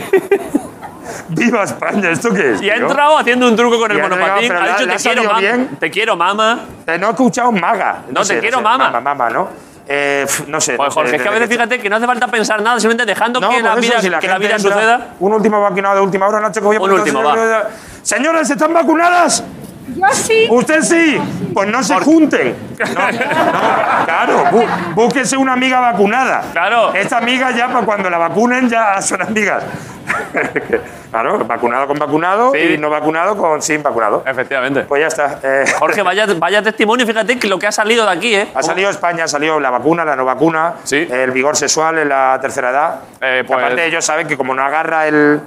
[1.29, 2.11] ¡Viva España!
[2.11, 2.63] ¿Esto qué es?
[2.63, 2.89] Y ha tío?
[2.89, 4.53] entrado haciendo un truco con el monopatín.
[4.53, 5.77] Ha dicho te quiero, bien.
[5.79, 6.61] Te quiero, mamá.
[6.87, 8.03] Eh, no he escuchado maga.
[8.11, 8.91] No, te quiero, mama.
[8.91, 9.49] Mama, mama, ¿no?
[9.89, 10.75] Eh, no sé.
[10.77, 13.07] Pues no sé, es que a veces fíjate que no hace falta pensar nada, simplemente
[13.07, 15.07] dejando No, que, la eso, vida, si la que la vida entra- suceda.
[15.21, 17.67] Un último vacunado de última hora, Nacho, que voy a Un último, señor-
[18.03, 19.45] Señoras, ¿están vacunadas?
[19.89, 20.49] Yo sí.
[20.51, 21.19] ¿Usted sí?
[21.55, 22.57] Pues no se junten.
[22.77, 26.43] No, no, claro, bú- búsquese una amiga vacunada.
[26.53, 26.93] Claro.
[26.95, 29.65] Esta amiga ya, para cuando la vacunen, ya son amigas.
[31.11, 32.75] claro, vacunado con vacunado Sí.
[32.75, 34.23] y no vacunado con sin vacunado.
[34.27, 34.83] Efectivamente.
[34.83, 35.39] Pues ya está.
[35.43, 38.49] Eh, Jorge, vaya, vaya testimonio, fíjate que lo que ha salido de aquí, ¿eh?
[38.55, 41.07] Ha salido España, ha salido la vacuna, la no vacuna, Sí.
[41.11, 43.01] el vigor sexual en la tercera edad.
[43.21, 45.41] Eh, pues- Aparte, ellos saben que como no agarra el.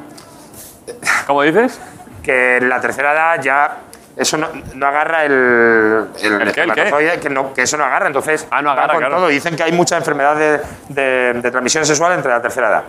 [1.27, 1.79] ¿Cómo dices?
[2.23, 3.77] que en la tercera edad ya.
[4.19, 5.31] Eso no, no agarra el.
[6.21, 7.19] El, qué, el qué?
[7.21, 8.07] que, no, que eso no agarra.
[8.07, 9.15] Entonces, Ah, no agarra, con claro.
[9.15, 9.27] todo.
[9.29, 11.01] Dicen que hay muchas enfermedades de,
[11.33, 12.83] de- de transmisión sexual entre la tercera edad.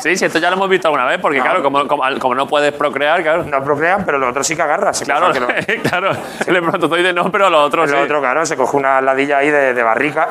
[0.00, 1.44] Sí, sí, esto ya lo hemos visto alguna vez, porque No.
[1.44, 3.44] claro, como, como, como no puedes procrear, claro.
[3.44, 4.92] No procrean, pero lo otro sí que agarra.
[4.92, 5.46] Se Claro, que lo-
[5.82, 6.10] claro.
[6.10, 7.94] El espermatozoide no, pero lo otro el sí.
[7.96, 10.28] otro, claro, se coge una ladilla ahí de, de barrica.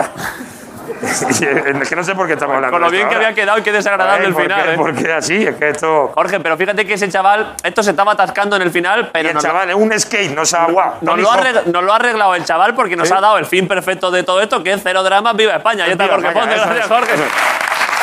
[1.81, 3.27] es que no sé por qué estamos hablando Con lo de bien esto que ahora.
[3.27, 4.77] había quedado y qué desagradable Ay, el ¿por final, qué- ¿eh?
[4.77, 5.45] ¿Por qué así?
[5.47, 6.11] Es que esto.
[6.13, 9.29] Jorge, pero fíjate que ese chaval, esto se estaba atascando en el final, Y pero
[9.29, 10.95] el chaval es un skate, no se agua.
[11.01, 13.45] nos lo, ha arreg- nos lo ha arreglado el chaval porque nos ha dado el
[13.45, 15.85] fin perfecto de todo esto, que es cero dramas, viva España.
[15.87, 16.55] Está, Viva Jorge Ponte.
[16.55, 17.13] Gracias, Jorge.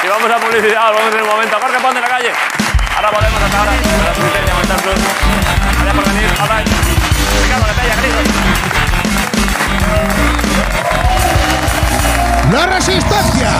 [0.04, 1.56] Y vamos a publicidad, volvemos en un momento.
[1.60, 2.30] Jorge Ponte en la calle.
[2.96, 3.72] Ahora volvemos hasta ahora.
[3.72, 4.18] Gracias
[5.94, 6.28] por venir.
[7.42, 8.51] Ricardo Lepella, querido.
[12.52, 13.50] ¡La resistencia!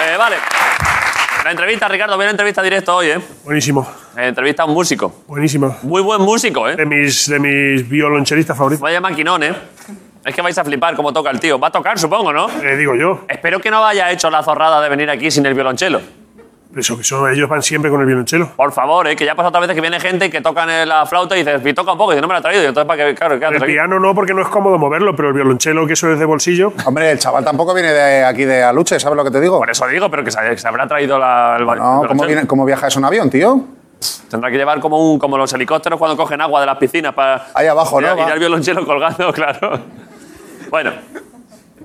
[0.00, 0.36] Eh, vale.
[1.44, 3.20] La entrevista, Ricardo, viene entrevista directo hoy, ¿eh?
[3.44, 3.86] Buenísimo.
[4.16, 5.24] Eh, entrevista a un músico.
[5.26, 5.76] Buenísimo.
[5.82, 6.76] Muy buen músico, ¿eh?
[6.76, 8.80] De mis, de mis violonchelistas favoritos.
[8.80, 9.54] Vaya maquinón, ¿eh?
[10.24, 11.58] Es que vais a flipar cómo toca el tío.
[11.58, 12.48] Va a tocar, supongo, ¿no?
[12.62, 13.20] Eh, digo yo.
[13.28, 16.00] Espero que no haya hecho la zorrada de venir aquí sin el violonchelo.
[16.74, 18.48] Eso, que son, ellos van siempre con el violonchelo.
[18.56, 19.14] Por favor, ¿eh?
[19.14, 21.60] que ya ha pasado otras veces que viene gente que tocan la flauta y dices,
[21.66, 22.62] y toca un poco, y dice, no me la ha traído.
[22.62, 23.14] Y entonces, ¿para qué?
[23.14, 23.72] Claro, ¿qué haces El aquí?
[23.72, 26.72] piano no, porque no es cómodo moverlo, pero el violonchelo, que eso es de bolsillo.
[26.86, 29.58] Hombre, el chaval tampoco viene de aquí de Aluche, ¿sabes lo que te digo?
[29.58, 32.46] Por eso digo, pero que se, se habrá traído la, el, No, el ¿cómo, viene,
[32.46, 33.66] ¿cómo viaja eso en avión, tío?
[34.30, 37.48] Tendrá que llevar como, un, como los helicópteros cuando cogen agua de las piscinas para.
[37.54, 38.16] Ahí abajo, y, ¿no?
[38.16, 39.78] y el violonchelo colgando, claro.
[40.72, 40.90] Bueno,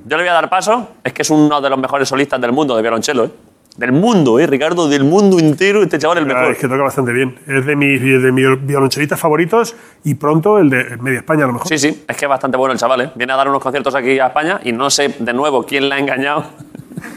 [0.05, 0.91] yo le voy a dar paso.
[1.03, 3.31] Es que es uno de los mejores solistas del mundo de violonchelo, ¿eh?
[3.75, 4.87] Del mundo, ¿eh, Ricardo?
[4.87, 6.51] Del mundo entero, este chaval es el Ah, mejor.
[6.53, 7.37] es que toca bastante bien.
[7.45, 11.53] Es de mis, de mis violonchelistas favoritos y pronto el de Media España, a lo
[11.53, 11.67] mejor.
[11.67, 13.11] Sí, sí, es que es bastante bueno el chaval, ¿eh?
[13.15, 15.95] Viene a dar unos conciertos aquí a España y no sé de nuevo quién la
[15.95, 16.45] ha engañado.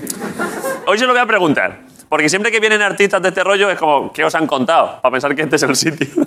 [0.88, 1.82] Hoy se lo voy a preguntar.
[2.08, 5.00] Porque siempre que vienen artistas de este rollo es como, ¿qué os han contado?
[5.00, 6.08] Para pensar que este es el sitio.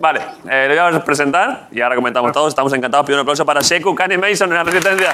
[0.00, 2.48] vale, eh, le voy a presentar y ahora comentamos todos.
[2.48, 3.06] Estamos encantados.
[3.06, 5.12] Pido un aplauso para Sheku Kanye Mason en la Resistencia.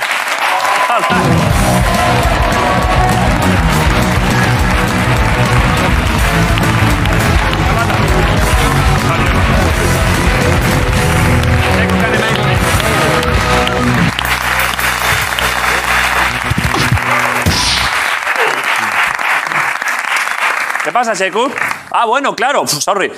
[20.85, 21.51] ¿Qué pasa, Sheku?
[21.91, 22.65] Ah, bueno, claro.
[22.67, 23.11] Sorry.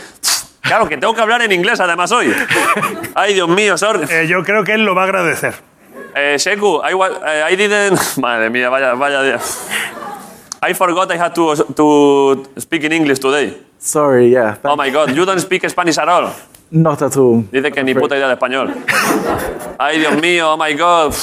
[0.69, 2.33] Claro, que tengo que hablar en inglés además hoy.
[3.15, 4.05] Ay, Dios mío, sorry.
[4.11, 5.55] Eh, yo creo que él lo va a agradecer.
[6.15, 7.99] Eh, Sheku, I, wa- eh, I didn't...
[8.19, 9.39] Madre mía, vaya, vaya día.
[10.63, 13.57] I forgot I had to, to speak in English today.
[13.79, 14.57] Sorry, yeah.
[14.65, 16.33] Oh my God, you don't speak Spanish at all.
[16.71, 17.45] Not at all.
[17.51, 18.75] Dice que ni puta idea de español.
[19.79, 21.15] Ay, Dios mío, oh my God.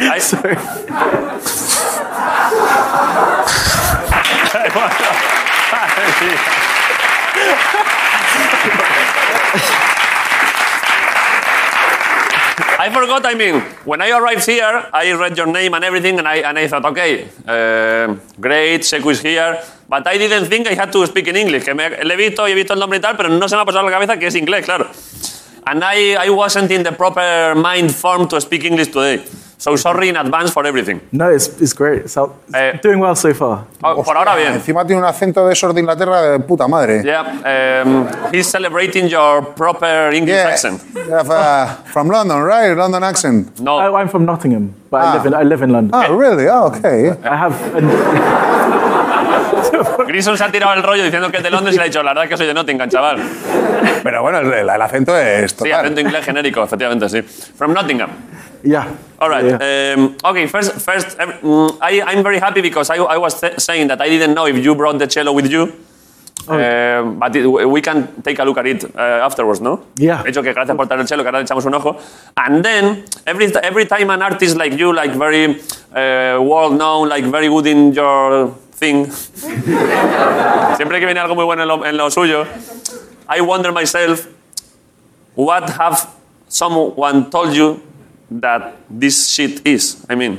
[0.00, 0.58] Ay, mía.
[12.78, 16.26] I forgot, I mean, when I arrived here, I read your name and everything, and
[16.26, 20.74] I, and I thought, okay, uh, great, Seku is here, but I didn't think I
[20.74, 21.64] had to speak in English.
[21.64, 23.62] Que me, le he visto he visto el nombre y tal, pero no se me
[23.62, 24.88] ha pasado la cabeza que es inglés, claro.
[25.64, 29.22] And I, I wasn't in the proper mind form to speak English today.
[29.62, 31.00] So sorry in advance for everything.
[31.12, 32.02] No, it's, it's great.
[32.06, 32.16] It's,
[32.52, 33.66] Eh, doing well so far.
[33.80, 34.54] Oh, por ahora bien.
[34.54, 37.00] Encima tiene un acento de esos de Inglaterra de puta madre.
[37.04, 40.82] Yeah, um, he's celebrating your proper English Yeah, accent.
[41.08, 42.76] yeah, uh, from London, right?
[42.76, 43.60] London accent.
[43.60, 45.12] No, I, I'm from Nottingham, but Ah.
[45.12, 45.92] I, live in, I live in London.
[45.94, 46.48] Oh, really?
[46.48, 47.10] Oh, okay.
[47.22, 47.54] I have.
[47.76, 47.88] An,
[50.08, 52.02] Grison se ha tirado el rollo diciendo que es de Londres y le ha dicho,
[52.02, 53.18] la verdad es que soy de Nottingham, chaval.
[54.02, 55.72] Pero bueno, el, el- el acento es Sí, total.
[55.86, 57.22] acento inglés genérico, efectivamente, sí.
[57.22, 58.10] From Nottingham.
[58.64, 58.96] Yeah.
[59.18, 59.44] All right.
[59.44, 59.94] Yeah.
[59.96, 63.58] Um, okay, first, first every- mm, I, I'm very happy because I, I was th-
[63.60, 65.72] saying that I didn't know if you brought the cello with you.
[66.48, 69.84] Um, but it- we can take a look at it uh, afterwards, no?
[69.96, 70.22] Yeah.
[70.24, 71.96] De hecho, que gracias por traer el cello, que ahora le echamos un ojo.
[72.36, 75.60] And then, every, every time an artist like you, like very
[75.94, 79.06] uh, world known, like very good in your thing,
[80.76, 82.44] siempre que viene algo muy bueno en lo, en lo suyo,
[83.28, 84.26] I wonder myself,
[85.36, 86.08] what have
[86.48, 87.80] someone told you
[88.40, 90.06] that this shit is?
[90.08, 90.38] I mean,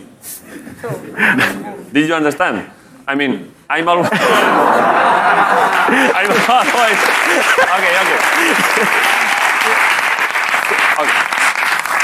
[1.93, 2.65] did you understand?
[3.07, 4.09] I mean, I'm always.
[4.11, 4.19] I'm
[6.31, 6.99] always.
[7.73, 8.17] Okay, okay.
[10.99, 11.19] okay.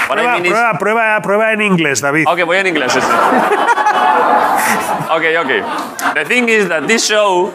[0.10, 0.52] What I Prueba, mean is.
[0.52, 2.25] prueba, prueba, prueba en inglés, David.
[2.28, 2.91] Ok, voy en inglés.
[2.91, 3.08] sí, sí.
[5.10, 5.52] ok, ok.
[6.15, 7.54] The thing is that this show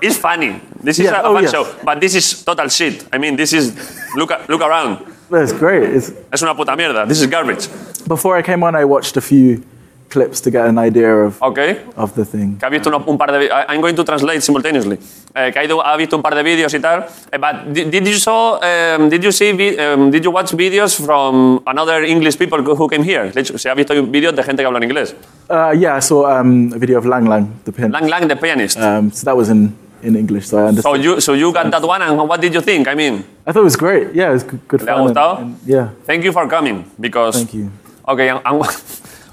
[0.00, 0.60] is funny.
[0.82, 1.52] This is Yeah, a, a oh, fun yes.
[1.52, 1.66] show.
[1.84, 3.04] But this is total shit.
[3.12, 3.74] I mean, this is.
[4.16, 4.98] Look, look around.
[5.32, 5.82] It's great.
[5.94, 7.06] It's, Es una puta mierda.
[7.06, 7.68] This is garbage.
[8.06, 9.62] before I came on, I watched a few
[10.08, 11.58] clips to get an idea of, Ok.
[11.96, 12.56] of the thing.
[12.58, 13.48] Que ha visto uno- un par de.
[13.68, 14.98] I'm going to translate simultaneously.
[15.36, 17.06] Eh, que ha, ido- ha visto un par de vídeos y tal.
[17.30, 18.58] Eh, but did, did you saw?
[18.58, 19.50] Um, did you see?
[19.78, 23.30] um, did you watch videos from another English people who who came here?
[23.30, 25.14] De hecho, se ha visto vídeos de gente que habla en inglés.
[25.48, 28.00] Uh, yeah, I saw um, a video of Lang Lang, the pianist.
[28.00, 28.78] Lang Lang, the pianist.
[28.78, 30.96] Um, so that was in, in English, so I understand.
[30.96, 32.88] So you, so you got that one, and what did you think?
[32.88, 34.14] I mean, I thought it was great.
[34.14, 35.08] Yeah, it was good, good fun.
[35.08, 35.88] and- and- yeah.
[36.06, 37.36] thank you for coming because.
[37.36, 37.70] Thank you.
[38.08, 38.58] Okay, and, and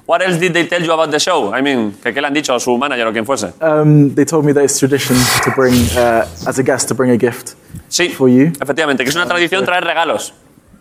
[0.06, 1.54] what else did they tell you about the show?
[1.54, 3.54] I mean, que qué le han dicho a su manager o quien fuese.
[3.62, 7.12] Um, they told me that it's tradition to bring, uh, as a guest, to bring
[7.12, 7.56] a gift
[7.90, 8.52] Sí, for you.
[8.62, 10.34] efectivamente, que es una tradición traer regalos.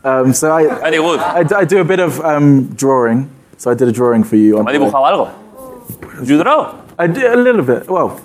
[0.04, 1.18] Um, so I, Very good.
[1.20, 3.28] I, I do a bit of um, drawing.
[3.58, 4.58] So I did a drawing for you.
[4.58, 5.30] On ¿Me ha dibujado algo?
[6.22, 6.74] You draw?
[6.98, 7.88] I did a little bit.
[7.90, 8.20] Well,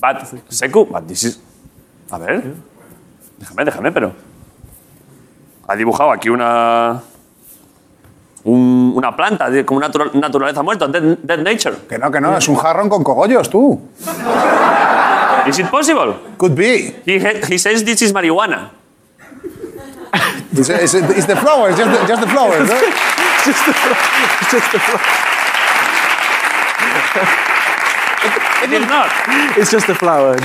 [0.00, 1.38] But, Seku, but this is...
[2.10, 2.42] A ver.
[3.38, 4.12] Déjame, déjame, pero...
[5.68, 7.00] Ha dibujado aquí una...
[8.44, 11.76] un- una planta, como una natura- naturaleza muerta, dead, dead nature.
[11.88, 13.80] Que no, que no, es un jarrón con cogollos, tú.
[15.46, 16.14] Is it possible?
[16.38, 16.94] Could be.
[17.06, 18.70] He, he says this is marijuana.
[20.52, 22.68] It's, it's, it's the flowers, just the, just the flowers.
[22.68, 22.74] ¿no?
[23.44, 23.72] just the,
[24.50, 24.80] just the,
[28.62, 29.08] It is not.
[29.56, 30.36] it's just a flower.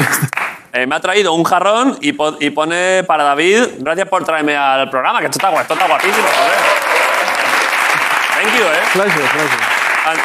[0.74, 4.56] Eh, me ha traído un jarrón y, po- y pone para David, gracias por traerme
[4.58, 6.60] al programa, que esto está, gua- esto está guapísimo, joder.
[8.36, 8.84] Thank you, eh.
[8.94, 9.64] pleasure, pleasure.
[10.08, 10.20] And,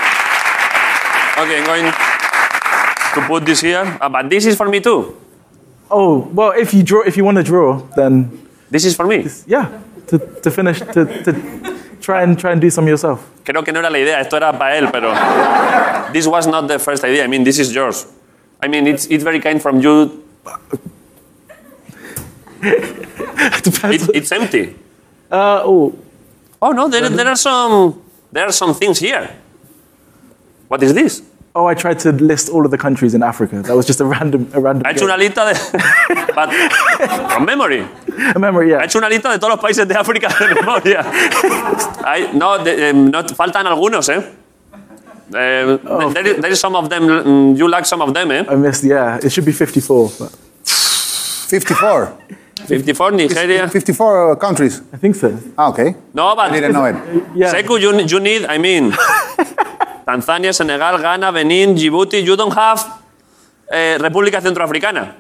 [1.39, 1.93] okay, I'm going
[3.15, 3.97] to put this here.
[4.01, 5.15] Ah, but this is for me too.
[5.91, 8.31] Oh well, if you draw, if you want to draw, then
[8.71, 9.27] This is for me.
[9.47, 9.67] yeah,
[10.09, 11.33] to, to finish, to, to
[12.11, 13.21] try and try and do some yourself.
[13.45, 15.13] Creo que no era la idea, esto era para él, pero
[16.13, 17.25] this was not the first idea.
[17.25, 18.07] I mean, this is yours.
[18.63, 20.23] I mean, it's, it's very kind from you.
[22.63, 24.77] It, it's empty.
[25.31, 25.95] Uh, oh,
[26.63, 29.35] Oh no, there, there are some there are some things here.
[30.69, 31.23] What is this?
[31.61, 33.63] Oh, I tried to list all of the countries in Africa.
[33.63, 34.85] That was just a random, a random.
[34.85, 35.55] Ha hecho una lista de.
[36.35, 36.51] but,
[37.33, 37.87] from memory.
[38.35, 38.77] a memory, yeah.
[38.77, 38.87] Ha yeah.
[38.87, 41.05] hecho una lista de todos los países de África de memoria.
[42.05, 44.23] Hay- no, de- em, no, faltan algunos, ¿eh?
[45.33, 45.79] Eh,
[46.13, 47.07] there, is, there is some of them.
[47.07, 48.45] mm, You like some of them, ¿eh?
[48.49, 48.83] I missed.
[48.85, 50.11] Yeah, it should be 54.
[50.19, 50.31] But
[51.51, 52.13] 54.
[52.67, 53.69] 54, Nigeria.
[53.69, 54.83] 54 countries.
[54.93, 55.37] I think so.
[55.57, 55.95] Ah, okay.
[56.15, 56.51] No, but.
[56.51, 56.97] I didn't know it.
[57.35, 57.53] Yeah.
[57.53, 58.93] Seku, you, you need, I mean,
[60.11, 62.19] Tanzania, Senegal, Ghana, Benin, Djibouti.
[62.25, 62.83] You don't have
[63.71, 65.15] eh, República Centroafricana.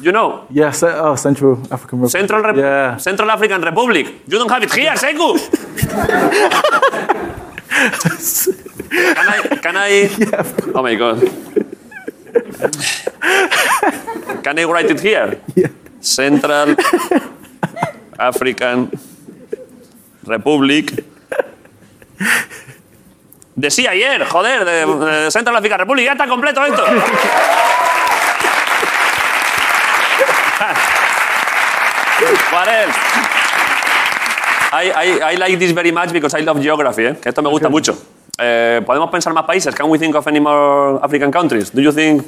[0.00, 0.72] You know, Yeah.
[1.04, 2.10] Oh, Central African Republic.
[2.10, 2.96] Central, Rep- Yeah.
[2.96, 4.06] Central African Republic.
[4.26, 5.36] You don't have it here, Seku.
[9.14, 9.38] can I?
[9.60, 10.08] Can I?
[10.74, 11.20] Oh my god.
[14.42, 15.38] Can I write it here?
[16.00, 16.74] Central
[18.18, 18.90] African
[20.24, 21.04] Republic.
[23.54, 26.06] Decía ayer, joder, de, de Central African Republic.
[26.06, 26.84] Ya está completo esto.
[32.68, 32.96] Else?
[34.72, 37.04] I, I, I like this very much because I love geography.
[37.06, 37.16] ¿eh?
[37.24, 37.96] Esto me gusta mucho.
[38.38, 39.74] Eh, ¿Podemos pensar más países?
[39.74, 41.70] Can we think of any more African countries?
[41.70, 42.22] Do you think?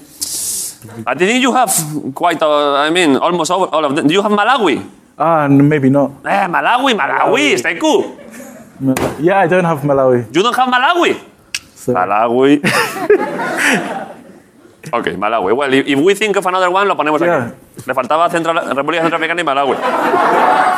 [1.07, 1.73] I think you have
[2.15, 2.43] quite.
[2.43, 4.07] A, I mean, almost all, of them.
[4.07, 4.83] Do you have Malawi?
[5.17, 6.11] Ah, n- maybe not.
[6.27, 8.05] Eh, Malawi, Malawi, está cool.
[9.21, 10.27] Yeah, I don't have Malawi.
[10.35, 11.17] You don't have Malawi?
[11.75, 12.59] So Malawi.
[14.93, 15.55] ok, Malawi.
[15.57, 17.53] Well, if we think of another one, lo ponemos Yeah.
[17.53, 17.87] aquí.
[17.87, 19.77] Le faltaba Central, República Centroafricana y Malawi.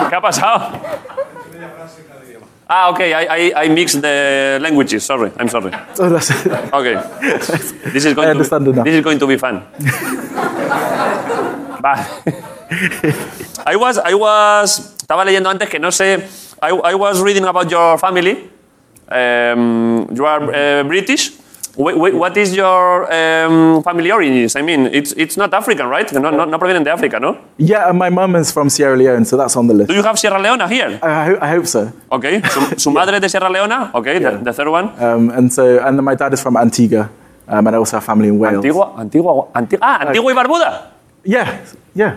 [0.08, 0.72] ¿Qué ha pasado?
[2.68, 5.04] Ah, ok, I, I, I mixed the languages.
[5.04, 5.70] Sorry, I'm sorry.
[6.72, 6.96] Okay.
[7.92, 8.82] This is going, I to, understand be, now.
[8.82, 9.62] this is going to be fun.
[13.64, 16.18] I was, I was, estaba leyendo antes que no sé,
[16.66, 18.50] I, I was reading about your family.
[19.08, 21.30] Um, you are uh, British.
[21.76, 24.56] Wh- wh- what is your um, family origins?
[24.56, 26.10] I mean, it's, it's not African, right?
[26.12, 27.36] No, no, no provienen de África, ¿no?
[27.58, 29.88] Yeah, and my mum is from Sierra Leone, so that's on the list.
[29.90, 30.98] Do you have Sierra Leone here?
[31.02, 31.92] I, I, ho- I hope so.
[32.10, 32.40] Okay.
[32.48, 33.90] Su, su madre es de Sierra Leona?
[33.94, 34.88] Okay, the, the third one.
[35.00, 37.10] Um, and so, and then my dad is from Antigua,
[37.46, 38.56] um, and I also have family in Wales.
[38.56, 40.90] Antigua, Antigua, Antigua, ah, Antigua y Barbuda.
[41.24, 42.16] Yeah, yeah.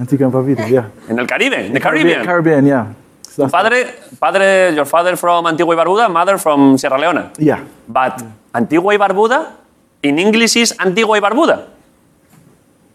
[0.00, 0.88] Antigua and Barbuda, yeah.
[1.08, 2.24] En el Caribe, the Caribbean.
[2.24, 2.86] Caribbean, yeah.
[3.36, 7.32] Padre, padre, your father from Antigua y Barbuda, mother from Sierra Leona.
[7.38, 7.64] Yeah.
[7.88, 8.22] But
[8.54, 9.52] Antigua y Barbuda,
[10.02, 11.66] in English is Antigua y Barbuda.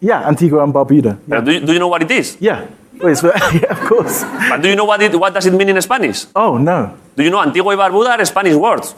[0.00, 1.18] Yeah, Antigua and Barbuda.
[1.28, 2.38] But do, you, do you know what it is?
[2.40, 2.66] Yeah.
[3.00, 4.24] Wait, so, yeah, of course.
[4.48, 6.26] But do you know what, it, what does it mean in Spanish?
[6.34, 6.94] Oh, no.
[7.16, 8.94] Do you know Antigua y Barbuda are Spanish words?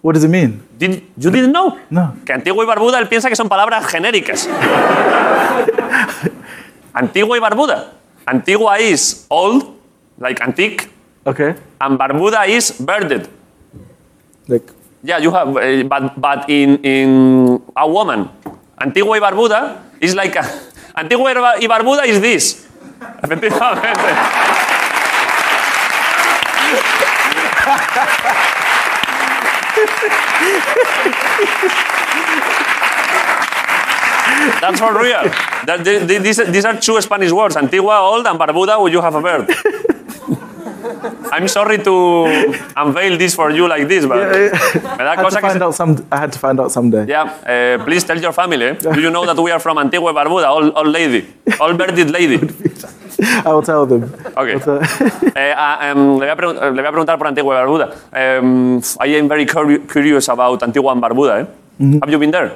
[0.00, 0.62] What does it mean?
[0.78, 1.78] Did, you didn't know?
[1.90, 2.14] No.
[2.24, 4.48] Que Antigua y Barbuda él piensa que son palabras genéricas.
[6.94, 7.92] Antigua y Barbuda.
[8.26, 9.75] Antigua is old,
[10.18, 10.88] like antique,
[11.26, 11.54] Okay.
[11.80, 13.28] and Barbuda is birded.
[14.48, 14.70] Like,
[15.06, 18.28] Yeah, you have, uh, but, but in, in a woman,
[18.80, 20.42] Antigua y Barbuda is like a,
[20.96, 22.66] Antigua y Barbuda is this.
[23.22, 24.10] Efectivamente.
[34.60, 35.22] That's for real.
[35.66, 37.56] That, the- the- these, these are two Spanish words.
[37.56, 39.48] Antigua, old, and Barbuda, where you have a bird.
[41.32, 42.26] I'm sorry to
[42.76, 45.58] unveil this for you like this, but me da I had, cosa to que find
[45.60, 47.06] se- out some, I had to find out someday.
[47.06, 48.64] Yeah, uh, please tell your family.
[48.66, 48.72] eh?
[48.74, 51.26] Do you know that we are from Antigua Barbuda, old, old lady,
[51.60, 52.38] old bearded lady?
[53.46, 54.02] I will tell them.
[54.36, 54.54] Okay.
[54.56, 54.84] Uh,
[55.36, 57.90] Eh, ah, em, le, voy a le voy a preguntar por Antigua Barbuda.
[58.12, 61.40] Em, I am very curi- curious about Antigua and Barbuda.
[61.42, 61.98] Eh?
[62.02, 62.52] Have you been there?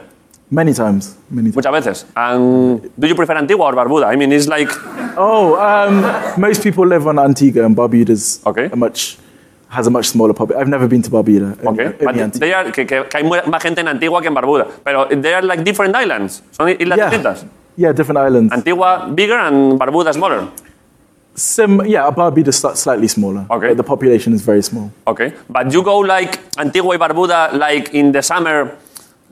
[0.53, 1.17] many times.
[1.31, 1.57] Many times.
[1.57, 2.07] Muchas veces.
[2.17, 4.07] And do you prefer Antigua or Barbuda?
[4.13, 4.69] I mean, it's like
[5.17, 6.03] Oh, um,
[6.41, 8.69] most people live on Antigua and Barbuda's Okay.
[8.73, 9.17] a much
[9.69, 10.61] has a much smaller population.
[10.63, 11.53] I've never been to Barbuda.
[11.65, 11.85] Okay.
[11.87, 12.41] only But Antigua.
[12.41, 14.67] they are, que, que- hay más gente en Antigua que en Barbuda.
[14.85, 16.43] Pero they are like different islands.
[16.51, 17.11] Son islas Yeah.
[17.11, 17.45] distintas.
[17.77, 18.53] Yeah, different islands.
[18.53, 20.49] Antigua bigger and Barbuda smaller.
[21.35, 23.47] Sim, yeah, Barbuda's sli- slightly smaller.
[23.49, 23.75] Okay.
[23.75, 24.91] The population is very small.
[25.07, 25.33] Okay.
[25.49, 28.73] But you go like Antigua y Barbuda like in the summer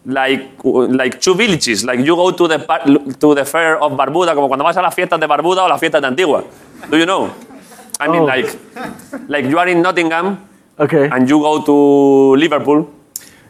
[0.09, 1.85] like like two villages.
[1.85, 2.59] Like you go to the
[3.21, 5.79] to the fair of Barbuda como cuando vas a las fiestas de Barbuda o las
[5.79, 6.42] fiestas de Antigua.
[6.90, 7.29] Do you know?
[8.01, 8.27] I mean Oh.
[8.27, 8.49] like
[9.29, 10.38] like you are in Nottingham
[10.81, 11.09] Okay.
[11.12, 12.87] and you go to Liverpool.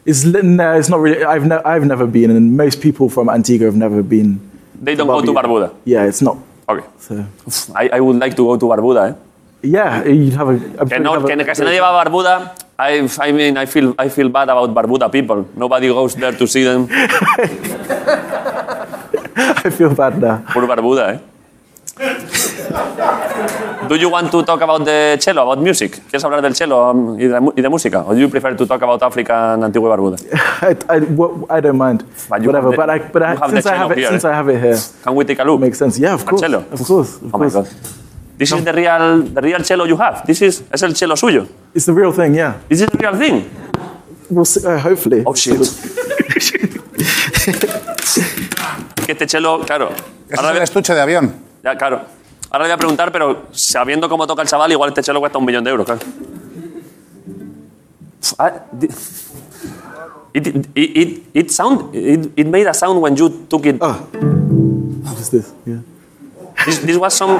[0.05, 1.23] It's no, it's not really.
[1.23, 4.39] I've ne- I've never been, and most people from Antigua have never been.
[4.81, 5.71] They don't go to Barbuda.
[5.85, 6.37] Yeah, it's not.
[6.67, 6.83] Okay.
[6.99, 7.23] So,
[7.75, 9.13] I, I would like to go to Barbuda, eh?
[9.61, 10.57] yeah, you'd have a.
[10.81, 13.57] I'm Que, no, have que, a- que si nadie va a Barbuda, I, I mean,
[13.57, 15.45] I feel, I feel bad about Barbuda people.
[15.55, 16.87] Nobody goes there to see them.
[19.35, 20.37] I feel bad now.
[20.53, 21.19] Por Barbuda, eh?
[23.89, 25.99] Do you want to talk about the cello, about music?
[26.09, 28.03] ¿Quieres hablar del cello um, y, de, y de música?
[28.05, 30.17] Or do you prefer to talk about Africa and Antigua Barbuda?
[30.61, 32.03] I, I, I don't mind.
[32.29, 32.71] But you Whatever.
[32.71, 34.29] the- but I, but I, since I have it, here, since eh?
[34.29, 35.59] I have it here, Can we take a look?
[35.59, 35.97] makes sense.
[35.99, 36.41] Yeah, of course.
[36.41, 36.59] cello?
[36.71, 37.17] Of course.
[37.17, 37.73] Of Oh my course.
[37.73, 38.08] God.
[38.39, 40.23] This is the real, the real cello you have.
[40.25, 41.45] This is, es el cello suyo.
[41.73, 42.33] It's the real thing.
[42.35, 42.53] Yeah.
[42.69, 43.51] This is the real thing.
[44.29, 45.23] We'll see, uh, hopefully.
[45.25, 45.59] Oh shit.
[49.05, 49.89] que este cello, claro.
[50.37, 51.33] Ahora es el estuche de avión.
[51.65, 52.05] Ya, claro.
[52.49, 55.37] Ahora le voy a preguntar, pero sabiendo cómo toca el chaval, igual este chelo cuesta
[55.37, 55.99] un millón de euros, claro.
[60.33, 63.77] It, it, it, it, sound, it, it made a sound when you took it.
[63.81, 63.99] Ah.
[64.13, 65.51] What is this?
[65.65, 65.81] Yeah.
[66.65, 67.39] This, this was some.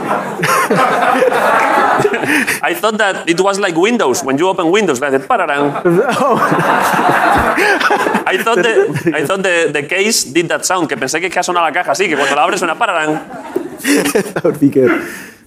[2.62, 4.24] I thought that it was like Windows.
[4.24, 5.72] When you open Windows, like pararang.
[8.26, 11.40] I thought, the, I thought the, the case did that sound, que pensé que, que
[11.40, 13.20] ha sonado la caja así, que cuando la abres suena pararang.
[14.34, 14.92] that would be good.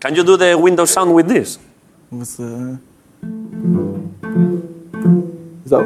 [0.00, 1.58] Can you do the Windows sound with this?
[2.10, 2.78] What's the?
[5.64, 5.84] Is that?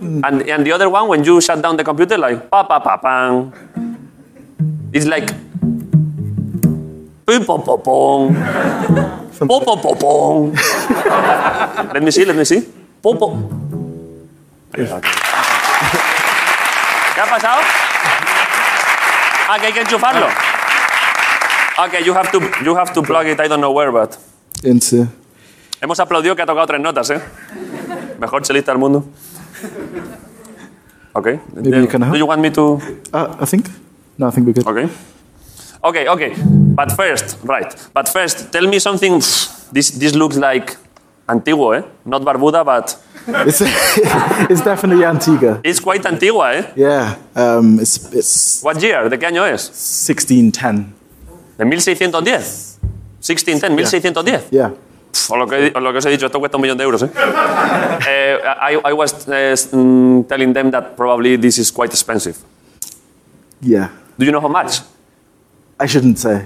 [0.00, 2.96] And, and the other one, when you shut down the computer, like pa pa pa
[2.96, 3.52] pang.
[4.92, 5.47] It's like.
[7.28, 8.32] Pi, po, po, pong.
[9.36, 10.56] Po, po, po, pong.
[11.92, 12.64] let me see, let me see.
[13.04, 13.36] Po, po.
[14.72, 14.88] ¿Qué
[17.20, 17.60] ha pasado?
[19.44, 20.26] Ah, que hay que enchufarlo.
[21.84, 24.16] Okay, you have to, you have to plug it, I don't know where, but.
[24.64, 25.06] Into.
[25.82, 27.20] Hemos aplaudido que ha tocado tres notas, ¿eh?
[28.18, 29.04] Mejor chelista del mundo.
[31.12, 31.40] Okay.
[31.52, 32.12] Maybe you can help.
[32.12, 32.80] Do you want me to?
[33.12, 33.68] Uh, I think.
[34.16, 34.66] No, I think we're good.
[34.66, 34.88] Okay.
[35.82, 36.34] Okay, okay.
[36.74, 37.74] But first, right.
[37.94, 39.20] But first, tell me something.
[39.72, 40.76] This, this looks like
[41.28, 41.82] antiguo, eh?
[42.04, 42.96] Not Barbuda, but
[43.46, 43.60] It's,
[44.50, 45.60] it's definitely Antigua.
[45.62, 46.62] it's quite antigua, eh?
[46.76, 47.16] Yeah.
[47.36, 49.08] Um, it's it's What year?
[49.10, 49.68] ¿De qué año es?
[49.68, 50.86] 1610.
[51.58, 52.78] ¿De 1610?
[53.20, 54.50] 1610, 1610.
[54.50, 54.70] Yeah.
[55.12, 56.84] Pff, O lo, que, o lo que os he dicho, esto cuesta un millón de
[56.84, 57.10] euros, ¿eh?
[58.08, 62.36] Eh, I, I was uh, mm, telling them that probably this is quite expensive.
[63.60, 63.88] Yeah.
[64.18, 64.80] Do you know how much?
[65.80, 66.42] I shouldn't say.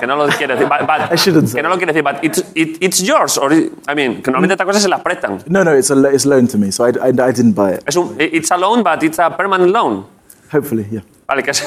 [0.00, 0.68] Que no lo quiere decir.
[0.68, 1.56] But, but- I shouldn't say.
[1.56, 3.36] que no lo quiere decir, but it's, it, it's yours.
[3.38, 5.42] Or, it- I mean, que normalmente estas cosas se las prestan.
[5.46, 7.82] No, no, it's a it's loaned to me, so I, I, I didn't buy it.
[7.86, 10.06] Es un, it's a loan, but it's a permanent loan.
[10.50, 11.02] Hopefully, yeah.
[11.26, 11.60] Vale, que es,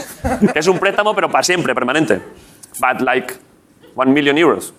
[0.53, 2.21] que es un préstamo, pero para siempre, permanente.
[2.79, 3.34] But like
[3.95, 4.73] one million euros.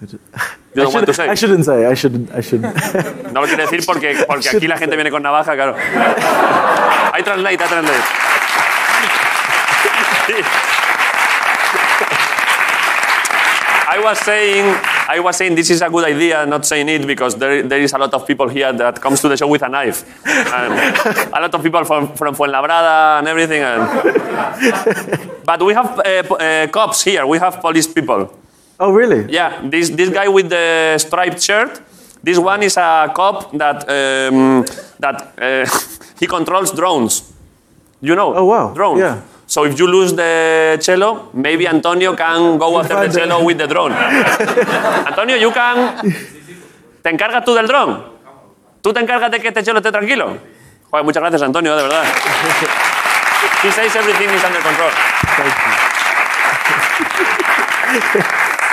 [0.00, 1.28] You I, don't want to should, say.
[1.28, 1.86] I shouldn't say.
[1.86, 2.30] I shouldn't.
[2.32, 3.32] I shouldn't.
[3.32, 5.76] No lo quiere decir porque, porque aquí la gente viene con navaja, claro.
[7.12, 8.04] I translate, I translate.
[14.00, 14.64] I was saying,
[15.08, 17.92] I was saying this is a good idea, not saying it because there, there is
[17.92, 20.04] a lot of people here that comes to the show with a knife.
[20.26, 20.72] And
[21.34, 23.60] a lot of people from, from Fuenlabrada and everything.
[23.62, 28.32] And, but we have uh, uh, cops here, we have police people.
[28.80, 29.30] oh, really?
[29.30, 31.82] Yeah, this, this guy with the striped shirt.
[32.22, 34.64] This one is a cop that um,
[34.98, 35.66] that uh,
[36.18, 37.32] he controls drones.
[38.00, 38.34] You know?
[38.34, 38.72] Oh, wow.
[38.72, 39.00] Drones.
[39.00, 39.20] Yeah.
[39.50, 43.66] So if you lose the cello, maybe Antonio can go after the cello with the
[43.66, 43.90] drone.
[45.10, 45.98] Antonio, you can.
[47.02, 48.00] ¿Te encargas tú del dron?
[48.80, 50.38] ¿Tú te encargas de que este cello esté tranquilo?
[50.88, 52.04] Joder, muchas gracias, Antonio, de verdad.
[53.64, 54.92] He says everything is under control.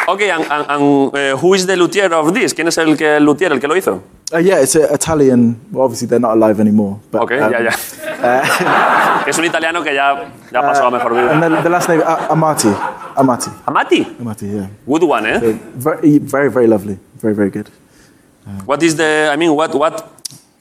[0.08, 2.54] Okay, and, and, and uh, who is the luthier of this?
[2.54, 4.02] ¿Quién es el, que, el luthier, el que lo hizo?
[4.34, 5.60] Uh, yeah, it's an Italian.
[5.72, 7.00] Well, obviously they're not alive anymore.
[7.12, 7.72] But, Okay, um, ya, ya.
[9.28, 11.32] es un italiano que ya, ya pasó a mejor vida.
[11.32, 12.74] And then the last name, uh, Amati.
[13.16, 13.50] Amati.
[13.66, 14.06] Amati?
[14.18, 14.68] Amati, yeah.
[14.86, 15.40] Good one, eh?
[15.76, 16.98] Very, very, very lovely.
[17.20, 17.70] Very, very good.
[18.66, 20.10] What is the, I mean, what, what,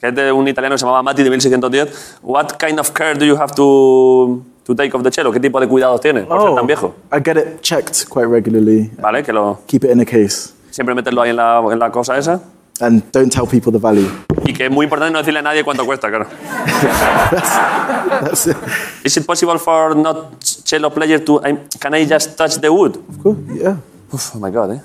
[0.01, 3.15] que es de un italiano que se llamaba Mati de 1610, what kind of care
[3.15, 5.31] do you have to, to take of the cello?
[5.31, 6.93] ¿Qué tipo de cuidados tiene por ser tan viejo?
[7.11, 8.91] I get it checked quite regularly.
[9.01, 10.53] Vale, que lo, Keep it in a case.
[10.69, 12.41] siempre meterlo ahí en la, en la cosa esa.
[12.79, 14.07] And don't tell people the value.
[14.45, 16.27] Y que es muy importante no decirle a nadie cuánto cuesta, claro.
[18.21, 18.57] That's it.
[19.03, 22.97] Is it possible for not cello player to, I, can I just touch the wood?
[23.09, 23.77] Of course, yeah.
[24.13, 24.79] Uf, oh my God, eh?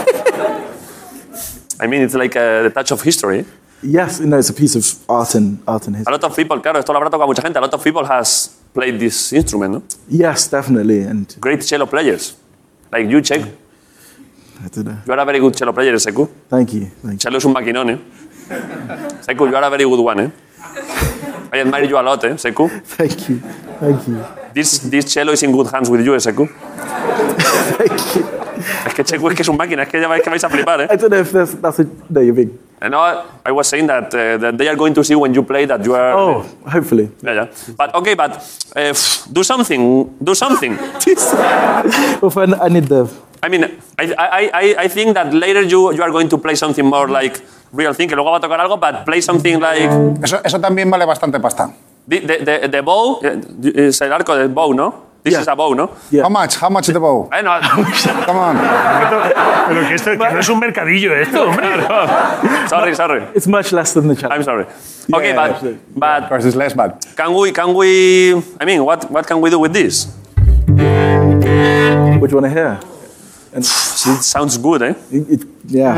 [1.80, 3.44] I mean, it's like a, the touch of history.
[3.82, 6.12] Yes, no, it's a piece of art and art and history.
[6.12, 7.56] A lot of people, claro, esto lo habrá tocado mucha gente.
[7.58, 9.82] A lot of people has played this instrument, no?
[10.08, 11.00] Yes, definitely.
[11.02, 12.36] And Great cello players.
[12.92, 13.40] Like you, Check.
[14.62, 14.98] I don't know.
[15.06, 16.28] You are a very good cello player, Seku.
[16.50, 16.86] Thank you.
[17.02, 17.18] Thank you.
[17.18, 17.98] Cello es un maquinón, eh?
[19.22, 20.30] Seku, you are a very good one, eh?
[21.52, 22.68] I admire you a lot, eh, Seku?
[22.84, 23.38] Thank you.
[23.80, 24.24] Thank you.
[24.54, 26.48] This, this cello is in good hands with you, eh, Seku.
[28.86, 30.48] Es que Cheku es que es un máquina, es que ya vais que vais a
[30.48, 30.88] flipar, eh?
[30.90, 31.86] I don't know if that's, that's a.
[32.08, 32.50] No, you're big.
[32.80, 35.42] And now I was saying that, uh, that they are going to see when you
[35.42, 36.12] play that you are.
[36.12, 37.10] Oh, hopefully.
[37.22, 37.46] Yeah, yeah.
[37.76, 38.36] But okay, but
[38.74, 38.94] uh,
[39.32, 40.14] do something.
[40.22, 40.78] Do something.
[42.22, 43.08] Well, I need the.
[43.42, 43.64] I mean,
[43.98, 47.08] I, I, I, I think that later you, you are going to play something more
[47.08, 47.40] like
[47.72, 49.90] real thing, que luego va a tocar algo, but play something like.
[50.22, 51.72] Eso, eso también vale bastante pasta.
[52.06, 53.40] The, the, the, the bow, eh,
[53.88, 55.10] es el arco del bow, ¿no?
[55.22, 55.90] This is a bow, ¿no?
[56.10, 56.22] Yeah.
[56.24, 56.56] How much?
[56.56, 57.28] How much the bow?
[57.30, 57.60] Eh, no,
[58.26, 58.56] Come on.
[59.68, 61.86] Pero que esto que no es un mercadillo esto, hombre.
[62.68, 63.22] sorry, sorry.
[63.34, 64.38] It's much less than the challenge.
[64.38, 64.64] I'm sorry.
[65.12, 65.80] Okay, Yeah, but, absolutely.
[65.80, 67.04] Of but course, it's less bad.
[67.16, 70.06] can we, can we, I mean, what, what can we do with this?
[72.18, 72.99] What do you
[73.52, 74.14] to hear?
[74.14, 74.94] It sounds good, eh?
[75.10, 75.94] It, it, yeah.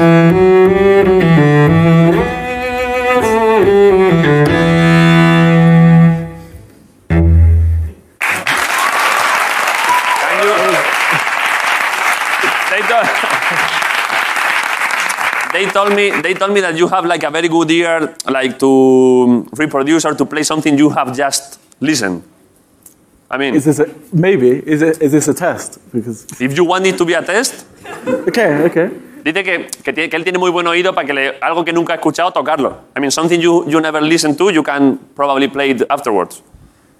[9.12, 10.54] Can you?
[12.72, 13.06] They told,
[15.52, 18.58] they told me they told me that you have like a very good ear, like
[18.58, 22.22] to reproduce or to play something you have just listened.
[23.32, 24.50] I mean, Is this a, maybe?
[24.66, 25.00] Is it?
[25.00, 25.78] Is this a test?
[25.92, 27.64] Because if you want it to be a test,
[28.28, 28.90] okay, okay.
[29.24, 31.72] dice que, que, tiene- que él tiene muy buen oído para que le, algo que
[31.72, 32.76] nunca ha escuchado tocarlo.
[32.94, 36.42] I mean, something you, you never listened to, you can probably play it afterwards.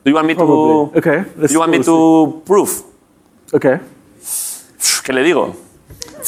[0.05, 0.91] Do you want me Probably.
[0.93, 0.99] to?
[0.99, 1.19] Okay.
[1.37, 2.83] Do Let's you want me to prove?
[3.53, 3.79] Okay.
[5.05, 5.55] ¿Qué le digo?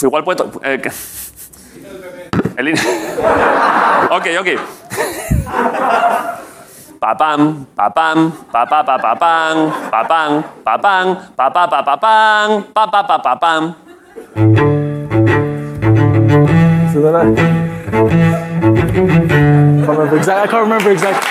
[0.03, 0.51] Igual puedo.
[0.63, 0.83] eh,
[2.59, 2.77] el in-
[4.11, 4.27] ok,
[7.05, 7.11] ok.
[7.11, 13.75] Papam, papam, papá, papapam, papam, papam, papá, papapam, papá, papapam.
[16.93, 17.25] So then I
[19.85, 20.43] can't remember exactly.
[20.43, 21.29] I can't remember exactly.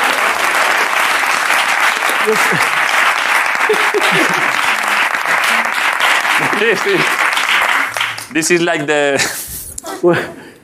[6.60, 6.96] Sí, sí.
[8.32, 9.18] This is like the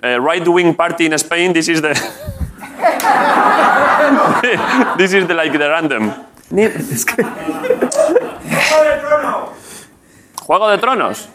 [0.03, 1.53] uh, right-wing party in Spain.
[1.53, 1.97] This is the.
[4.97, 6.13] this is the like the random.
[10.45, 11.29] Juego de Tronos.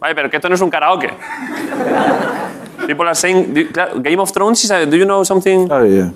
[0.00, 1.10] Vale, pero que esto no es un karaoke.
[2.86, 3.54] People are saying
[4.02, 5.70] Game of Thrones is a, do you know something?
[5.70, 6.10] Oh yeah.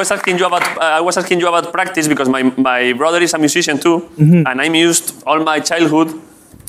[0.00, 3.20] Was asking you about uh, I was asking you about practice because my, my brother
[3.26, 3.96] is a musician too,
[4.48, 6.08] and I'm used all my childhood.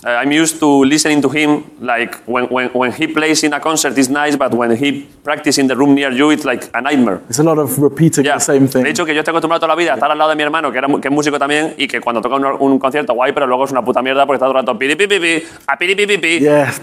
[0.03, 1.49] Uh, I'm used to listening to him.
[1.79, 4.87] Like when, when, when he plays in a concert, it's nice, but when he
[5.23, 7.19] practices in the room near you, it's like a nightmare.
[7.29, 8.33] It's a lot of repeating Ya.
[8.33, 8.83] the same thing.
[8.83, 10.43] De hecho, que yo estoy acostumbrado toda la vida a estar al lado de mi
[10.43, 13.31] hermano, que, era, que es músico también, y que cuando toca un, un concierto guay,
[13.31, 15.43] pero luego es una puta mierda porque está todo el rato piri pi pi pi,
[15.67, 16.39] a piri pi pi pi.
[16.39, 16.73] Yeah.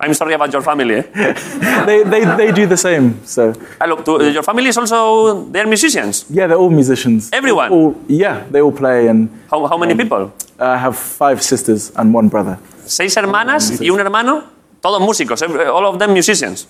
[0.00, 0.94] I'm sorry about your family.
[0.96, 1.02] Eh?
[1.86, 3.20] they, they, they do the same.
[3.24, 6.24] So ah, Hello, to, uh, your family is also they're musicians.
[6.30, 7.30] yeah, they're all musicians.
[7.32, 7.70] Everyone?
[7.72, 10.32] All, yeah, they all play, and How, how many people?
[10.58, 12.58] I have five sisters and one brother.
[12.86, 14.44] Seis hermanas y un hermano,
[14.80, 16.66] todos músicos, all of them musicians.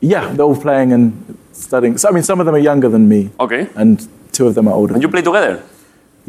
[0.00, 1.12] Yeah, they're all playing and
[1.52, 1.98] studying.
[1.98, 3.66] So, I mean, some of them are younger than me, Okay.
[3.74, 4.94] and two of them are older.
[4.94, 5.60] And you play together?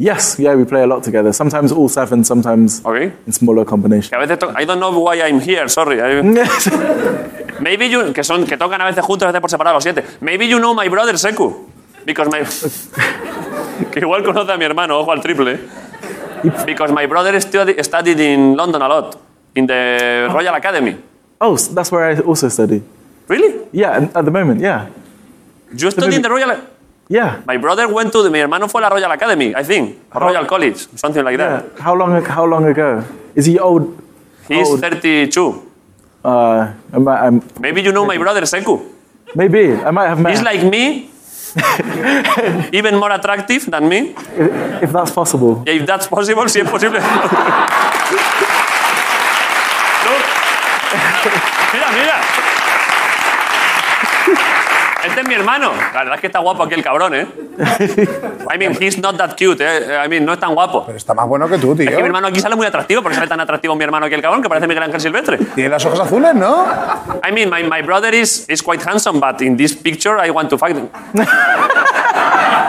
[0.00, 1.30] Yes, yeah, we play a lot together.
[1.34, 3.12] Sometimes all seven, sometimes Okay.
[3.26, 4.08] in smaller combinations.
[4.08, 6.00] Que a veces I don't know why I'm here, sorry.
[6.00, 6.22] I-
[7.60, 10.02] Maybe you, que, son, que tocan a veces juntos, a veces por separado los siete.
[10.22, 11.68] Maybe you know my brother Seku.
[12.06, 12.40] Because my...
[13.92, 15.58] que igual conoce a mi hermano, ojo al triple.
[16.64, 19.18] Because my brother studied, studied in London a lot.
[19.54, 20.96] In the Royal Academy.
[21.42, 22.82] oh, that's where I also study.
[23.28, 23.66] Really?
[23.72, 24.86] Yeah, at the moment, yeah.
[25.76, 26.56] You studied in the Royal...
[27.10, 27.42] Yeah.
[27.44, 28.22] My brother went to...
[28.22, 29.98] The, mi hermano fue a la Royal Academy, I think.
[30.14, 31.66] Or Royal College, something like Yeah.
[31.66, 31.80] that.
[31.82, 32.14] How long?
[32.24, 33.02] How long ago?
[33.34, 33.98] Is he old?
[34.46, 34.80] He's old?
[34.80, 35.66] 32.
[36.24, 38.78] Uh, I might, I'm, Maybe you know my brother Seku.
[39.34, 40.30] maybe I might have met.
[40.30, 41.10] He's like me.
[42.78, 44.14] Even more attractive than me.
[44.38, 45.64] if, if that's possible.
[45.66, 47.00] If that's possible, si es posible.
[51.72, 52.49] Mira, mira.
[55.04, 55.72] Este es mi hermano.
[55.94, 57.26] La verdad es que está guapo aquí el cabrón, ¿eh?
[58.54, 60.04] I mean, he's not that cute, ¿eh?
[60.04, 60.84] I mean, no es tan guapo.
[60.84, 61.88] Pero está más bueno que tú, tío.
[61.88, 64.14] Es que mi hermano aquí sale muy atractivo, porque sale tan atractivo mi hermano aquí
[64.14, 65.38] el cabrón, que parece Miguel Ángel Silvestre.
[65.54, 66.66] Tiene las ojos azules, ¿no?
[67.26, 70.50] I mean, my, my brother is, is quite handsome, but in this picture I want
[70.50, 70.88] to fight him.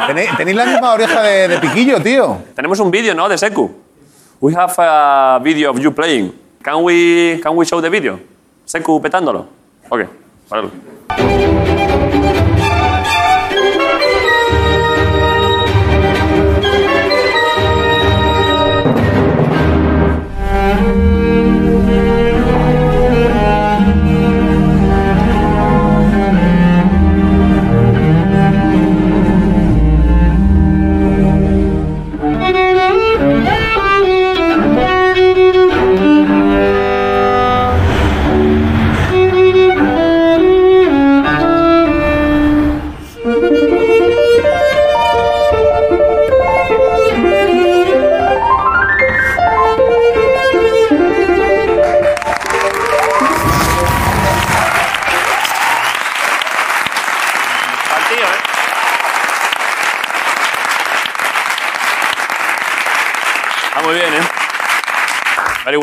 [0.07, 2.37] Tenéis, tenéis la misma oreja de, de piquillo, tío.
[2.55, 3.27] Tenemos un vídeo, ¿no?
[3.29, 3.71] De Seku.
[4.39, 6.33] We have a video of you playing.
[6.63, 8.19] Can we, can we show the video?
[8.65, 9.47] Seku petándolo.
[9.89, 10.01] Ok,
[10.49, 10.69] vale.
[11.17, 12.60] Al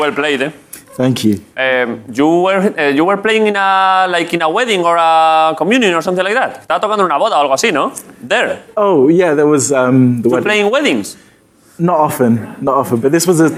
[0.09, 0.51] well played, ¿eh?
[0.95, 1.39] Thank you.
[1.55, 5.53] Um, you were uh, you were playing in a like in a wedding or a
[5.57, 6.61] communion or something like that.
[6.67, 7.93] Estaba tocando una boda o algo así, ¿no?
[8.27, 8.59] There.
[8.75, 10.43] Oh yeah, there was um, the You wedding.
[10.43, 11.15] playing weddings.
[11.77, 13.49] Not often, not often, but this was a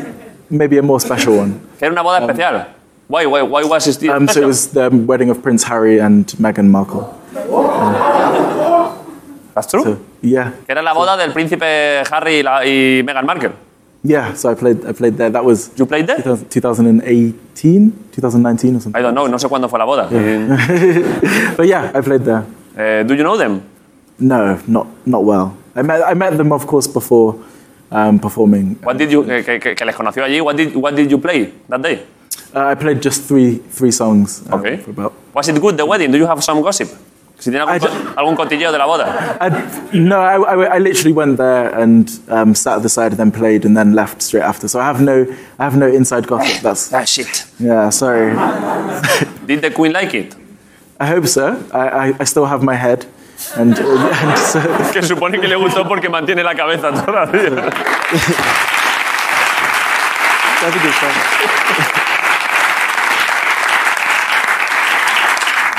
[0.52, 1.60] maybe a more special one.
[1.82, 2.66] Era una boda especial.
[3.08, 6.28] Why why why was it Um, so it was the wedding of Prince Harry and
[6.40, 7.10] Meghan Markle.
[9.56, 9.84] That's true.
[9.84, 13.52] So yeah, que era la boda del príncipe Harry y, la- y Meghan Markle.
[14.04, 14.34] Yeah.
[14.34, 15.30] So I played, I played there.
[15.30, 16.18] That was You played there?
[16.22, 19.00] 2000 2018, 2019 or something.
[19.00, 20.10] I don't know, no sé cuándo fue la boda.
[21.58, 22.44] But yeah, I played there.
[22.78, 23.62] Eh, do you know them?
[24.20, 25.58] No, not not well.
[25.76, 27.36] I met I met them of course before
[27.92, 28.78] um, performing.
[28.84, 30.42] What did you, eh, que, que- que les conoció allí.
[30.42, 32.00] What did, what did you play that day?
[32.56, 34.44] Uh, I played just three three songs.
[34.52, 34.78] um, Okay.
[34.78, 35.14] for about.
[35.34, 36.12] Was it good, the wedding?
[36.12, 36.90] Do you have some gossip?
[37.42, 39.38] Si tiene algún, I co- algún cotilleo de la boda.
[39.42, 39.50] I,
[39.98, 43.32] no, I, I, I literally went there and um, sat at the side, and then
[43.32, 44.68] played, and then left straight after.
[44.68, 45.26] So I have no
[45.58, 46.62] I have no inside gossip.
[46.62, 47.46] That's Ah, shit.
[47.60, 47.90] yeah.
[47.90, 48.36] Sorry.
[49.48, 50.36] Did the queen like it?
[51.00, 51.58] I hope so.
[51.74, 53.08] I, I, I still have my head,
[53.58, 54.60] and, uh, and so,
[54.94, 57.72] Que supone que le gustó porque mantiene la cabeza todavía.
[60.64, 61.18] I think it's fine.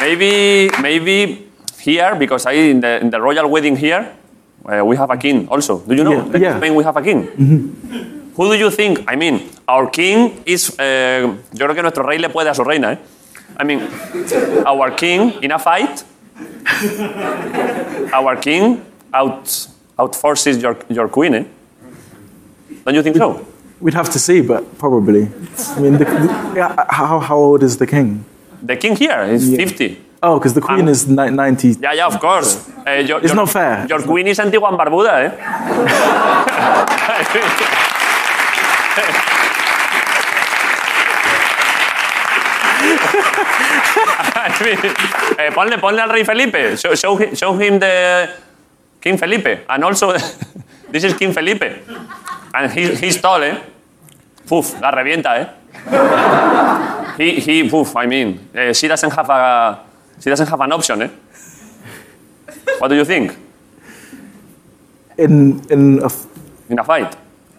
[0.00, 1.51] Maybe, maybe
[1.83, 4.12] here, because I in the, in the royal wedding here,
[4.64, 5.80] uh, we have a king also.
[5.80, 6.12] Do you know?
[6.12, 6.57] Yeah, Like in yeah.
[6.59, 7.26] Spain we have a king.
[8.37, 9.05] Who do you think?
[9.09, 10.74] I mean, our king is.
[10.78, 12.99] eh, yo creo que nuestro rey le puede a su reina, ¿eh?
[13.61, 13.80] I mean,
[14.66, 16.05] our king in a fight,
[18.14, 18.80] our king
[19.12, 19.45] out
[19.99, 21.45] outforces your your queen, eh?
[22.85, 23.45] Don't you think so?
[23.80, 25.28] We'd have to see, but probably.
[25.76, 28.24] I mean, the, the, yeah, how, how old is the king?
[28.62, 29.59] The king here is Yeah.
[29.59, 29.99] 50.
[30.24, 31.78] Oh, because the queen is ni- 90.
[31.80, 32.68] Yeah, yeah, of course.
[32.86, 33.86] Eh, your, It's your- not fair.
[33.88, 35.30] Your queen is antigua barbuda, ¿eh?
[45.38, 46.76] Eh, ponle, ponle al rey Felipe.
[46.76, 48.28] Show, show, hi- show him the
[49.00, 49.64] King Felipe.
[49.68, 50.12] And also,
[50.90, 51.82] this is King Felipe.
[52.54, 53.56] And he, he's tall, ¿eh?
[54.48, 55.46] Puf, la revienta, ¿eh?
[57.18, 59.78] He, he, puf, I mean, eh, she doesn't have a,
[60.22, 61.08] she doesn't have an option, ¿eh?
[62.78, 63.32] What do you think?
[65.18, 66.26] In, in a f-
[66.70, 67.16] In a fight?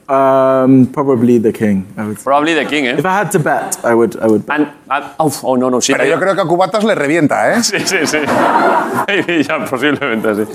[0.09, 1.85] Um, probably the king.
[1.97, 2.17] I would.
[2.17, 2.97] Probably the king, eh?
[2.97, 4.17] If I had to bet, I would.
[4.17, 4.45] I would.
[4.45, 4.59] Bet.
[4.59, 5.93] And, and- oh, oh, no, no, sí.
[5.93, 7.59] Pero yo creo que a Cubatas le revienta, ¿eh?
[7.63, 8.17] Sí, sí, sí.
[9.47, 10.45] ya, posiblemente, sí.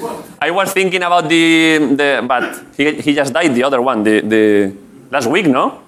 [0.43, 1.95] I was thinking about the...
[1.97, 2.45] the but
[2.77, 4.73] he, he just died, the other one, the, the...
[5.11, 5.81] Last week, no?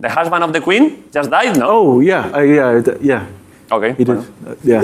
[0.00, 1.68] The husband of the queen just died, no?
[1.70, 3.26] Oh yeah, uh, yeah, yeah.
[3.70, 3.94] Okay.
[3.98, 4.18] He did.
[4.18, 4.82] Uh, yeah.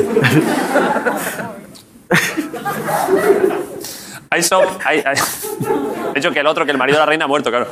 [4.31, 4.63] I saw...
[4.85, 7.51] I, I- de hecho, que el otro, que el marido de la reina ha muerto,
[7.51, 7.67] claro.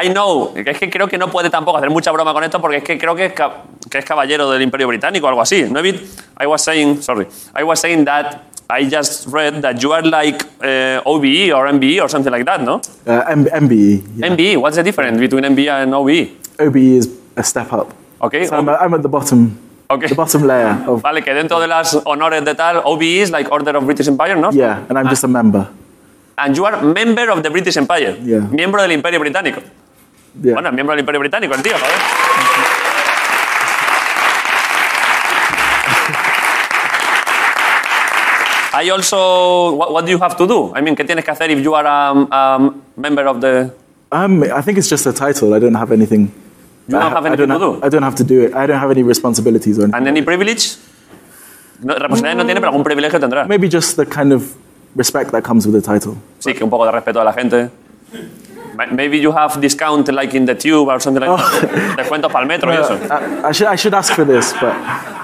[0.00, 2.76] I know, es que creo que no puede tampoco hacer mucha broma con esto porque
[2.78, 3.32] es que creo que es,
[3.90, 5.64] que es caballero del Imperio Británico o algo así.
[5.64, 5.80] No?
[6.40, 7.26] I was saying, sorry,
[7.58, 12.00] I was saying that I just read that you are like uh, OBE or MBE
[12.02, 12.80] or something like that, no?
[13.06, 14.02] Uh, M- MBE.
[14.18, 14.28] Yeah.
[14.28, 16.30] MBE, what's the difference between MBE and OBE?
[16.60, 17.92] OBE is a step up.
[18.22, 18.44] Okay.
[18.46, 19.58] So I'm, I'm at the bottom.
[19.90, 20.08] Okay.
[20.08, 21.00] The bottom layer of.
[21.00, 24.36] Vale, que dentro de las honores de tal, OBE is like Order of British Empire,
[24.36, 24.50] ¿no?
[24.50, 25.66] Yeah, and I'm just a member.
[26.36, 28.18] And you are member of the British Empire.
[28.22, 28.40] Yeah.
[28.50, 29.62] Miembro del Imperio Británico.
[30.42, 30.52] Yeah.
[30.54, 31.98] Bueno, miembro del Imperio Británico, el tío, joder.
[38.74, 40.70] I also, what, what do you have to do?
[40.76, 43.72] I mean, ¿qué tienes que hacer if you are a, a member of the...
[44.12, 45.54] Um, I think it's just a title.
[45.54, 46.30] I don't have anything.
[46.88, 47.86] You don't I, have I anything don't to do?
[47.86, 48.54] I don't have to do it.
[48.54, 49.98] I don't have any responsibilities or anything.
[49.98, 50.76] And any privilege?
[51.82, 53.46] No, responsabilidad no tiene, pero algún privilegio tendrá.
[53.46, 54.56] Maybe just the kind of
[54.96, 56.16] respect that comes with the title.
[56.40, 57.70] Sí, que un poco de respeto a la gente.
[58.92, 61.96] Maybe you have discount like in the tube or something like that.
[61.98, 62.94] Descuentos para el metro y eso.
[62.94, 64.74] I, I should I should ask for this, but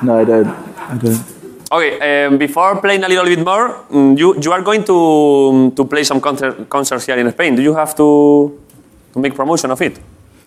[0.03, 0.47] no, I don't.
[0.47, 1.35] I don't.
[1.73, 5.85] Okay, um, before playing a little bit more, mm, you, you are going to, to
[5.87, 7.57] play some concert, concerts here in Spain.
[7.57, 8.61] Do you have to,
[9.13, 9.99] to make promotion of it?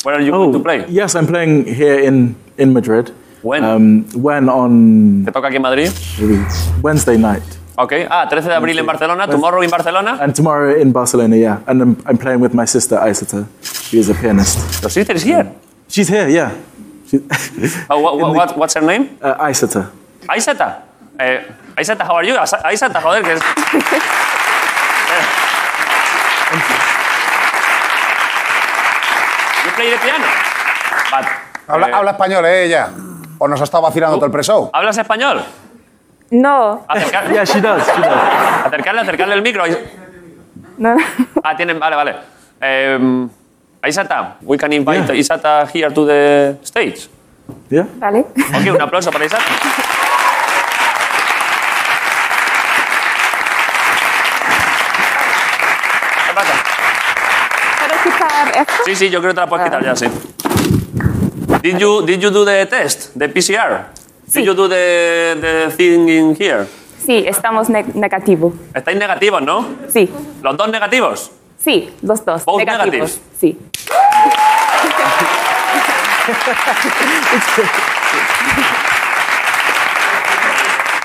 [0.03, 0.85] Where are you going to play?
[0.89, 3.11] Yes, I'm playing here in in Madrid.
[3.41, 3.63] When?
[3.63, 5.91] Um, when on ¿Te toca aquí en Madrid?
[6.81, 7.43] Wednesday night.
[7.77, 8.07] Okay.
[8.09, 10.17] Ah, 13 de abril en Barcelona, tomorrow in Barcelona.
[10.19, 11.59] And tomorrow in Barcelona, yeah.
[11.67, 13.45] And I'm, I'm playing with my sister Isata.
[13.61, 14.81] She is a pianist.
[14.81, 15.51] Your sister is here.
[15.87, 16.51] She's here, yeah.
[17.07, 17.19] She,
[17.89, 19.17] Oh, what, what, what- what's her name?
[19.21, 19.91] uh, Isata.
[20.27, 20.81] Aisata.
[21.19, 21.43] Eh,
[21.77, 22.35] Aisata, how are you?
[22.35, 23.41] Aisata, joder, que es...
[29.89, 30.25] the piano?
[31.67, 32.89] Habla, eh, habla español, ¿eh, ella?
[33.39, 34.69] ¿O nos ha estado vacilando todo el pre-show?
[34.73, 35.43] ¿Hablas español?
[36.31, 37.83] No, Acercar- Yeah, she does.
[37.85, 38.65] She does.
[38.65, 39.63] acercarle, acercarle el micro.
[40.77, 40.95] no.
[41.43, 42.15] Ah, tienen, vale, vale.
[42.97, 43.29] Um,
[43.81, 45.15] Aisata, we can invite Yeah.
[45.15, 47.07] Isata here to the stage.
[47.69, 47.85] Yeah.
[47.97, 48.19] Vale.
[48.19, 49.43] Ok, un aplauso para Isata.
[56.27, 56.53] ¿Qué pasa?
[57.79, 58.73] ¿Puedo quitar esto?
[58.85, 60.05] Sí, sí, yo creo que te la puedes quitar ya, sí.
[61.61, 63.85] Did you, did you do the test, the PCR?
[64.27, 64.39] Sí.
[64.39, 66.65] Did you do the, the thing in here?
[67.05, 68.53] Sí, estamos ne- negativo.
[68.73, 69.65] Estáis negativos, ¿no?
[69.87, 70.09] Sí,
[70.41, 71.31] ¿Los dos negativos?
[71.57, 72.43] sí, los dos.
[72.45, 72.91] Both negativos.
[72.93, 73.21] negatives.
[73.39, 73.57] Sí.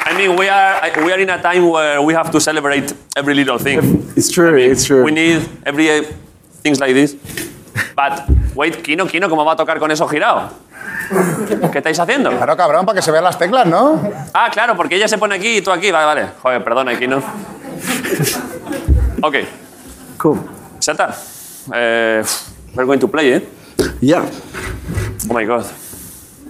[0.05, 3.34] I mean, we are, we are in a time where we have to celebrate every
[3.34, 3.78] little thing.
[4.16, 4.57] It's true.
[4.57, 5.05] it's true.
[5.05, 6.03] We need every
[6.62, 7.16] things like this.
[7.96, 10.50] But, wait, Kino, Kino, ¿cómo va a tocar con eso girado?
[11.72, 12.30] ¿Qué estáis haciendo?
[12.30, 14.00] Claro, cabrón, para que se vean las teclas, ¿no?
[14.32, 15.90] Ah, claro, porque ella se pone aquí y tú aquí.
[15.90, 16.28] Vale, vale.
[16.42, 17.22] Joder, perdona, Kino.
[19.22, 19.36] Ok,
[20.22, 20.38] Cool.
[20.78, 21.14] Sata.
[21.74, 22.22] Eh,
[22.74, 23.40] we're going to play, eh?
[24.00, 24.24] Yeah.
[25.28, 25.64] Oh my god.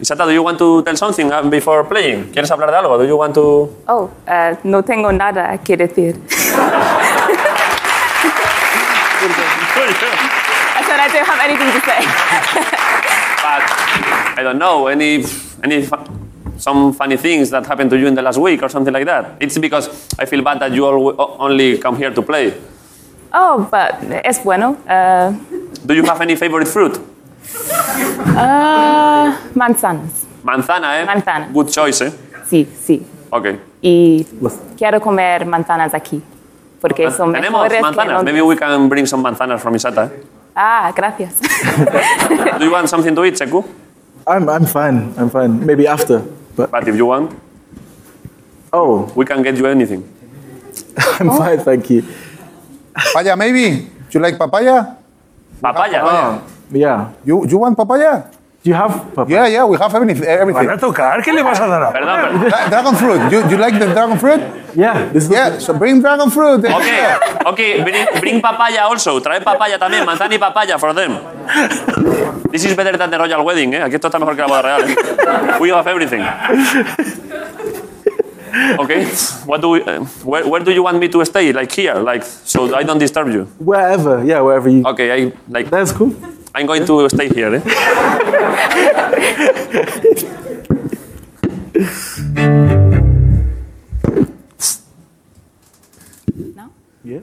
[0.01, 2.33] Isata, do you want to tell something uh, before playing?
[2.33, 2.99] ¿Quieres hablar de algo?
[2.99, 3.71] Do you want to...
[3.89, 6.21] Oh, eh, no tengo nada que decir.
[11.13, 12.01] I said don't have anything to say.
[13.43, 13.63] But,
[14.39, 15.25] I don't know, any,
[15.63, 15.87] any
[16.59, 19.37] some funny things that happened to you in the last week or something like that.
[19.41, 19.89] It's because
[20.19, 22.55] I feel bad that you only come here to play.
[23.35, 23.95] Oh, but
[24.25, 24.77] es bueno.
[24.89, 25.33] Eh,
[25.85, 27.01] Do you have any favorite fruit?
[28.37, 30.27] ah, manzanas.
[30.45, 31.05] Manzana, eh?
[31.05, 31.49] Manzana.
[31.53, 32.13] Good choice, eh?
[32.49, 33.03] Sí, sí.
[33.31, 33.47] Ok.
[33.83, 34.25] Y
[34.79, 36.23] quiero comer manzanas aquí.
[36.81, 38.25] Porque son Tenemos mejores que en manzanas.
[38.25, 40.07] Maybe we can bring some manzanas from Isata.
[40.07, 40.23] eh?
[40.55, 41.41] Ah, gracias.
[42.59, 43.65] Do you want something to eat, Seku?
[44.27, 45.15] I'm, I'm fine.
[45.17, 45.65] I'm fine.
[45.65, 46.21] Maybe after.
[46.55, 47.33] But But if you want,
[48.73, 50.05] oh, we can get you anything.
[51.21, 51.59] I'm fine.
[51.61, 52.05] Thank you.
[52.93, 53.89] Papaya, maybe.
[54.13, 55.01] You like papaya?
[55.63, 56.41] Papaya.
[56.71, 57.13] Yeah.
[57.25, 58.29] You, you want papaya?
[58.63, 59.27] Do you have papa?
[59.29, 60.23] Yeah, yeah, we have everything.
[60.23, 60.67] everything.
[60.67, 61.21] ¿Van a tocar?
[61.23, 62.49] ¿Qué le vas a dar a Perdón, perdón.
[62.49, 63.21] Dra- dragon fruit.
[63.33, 64.41] You, you like the dragon fruit?
[64.77, 65.11] Yeah.
[65.13, 66.65] This is Yeah, so bring dragon fruit.
[66.65, 67.05] Okay,
[67.45, 69.19] okay, bring, bring papaya also.
[69.21, 71.19] Trae papaya también, manzana y papaya for them.
[72.53, 73.83] This is better than the royal wedding, ¿eh?
[73.83, 74.95] Aquí esto está mejor que la boda real, ¿eh?
[75.59, 76.23] We have everything.
[78.53, 79.07] Okay.
[79.47, 81.53] What do we, uh, where, where do you want me to stay?
[81.53, 83.45] Like here, like so I don't disturb you.
[83.59, 84.85] Wherever, yeah, wherever you.
[84.87, 85.71] Okay, I like.
[85.71, 86.15] That's cool.
[86.55, 87.55] I'm going to stay here.
[87.55, 87.63] Eh?
[97.05, 97.21] Yeah.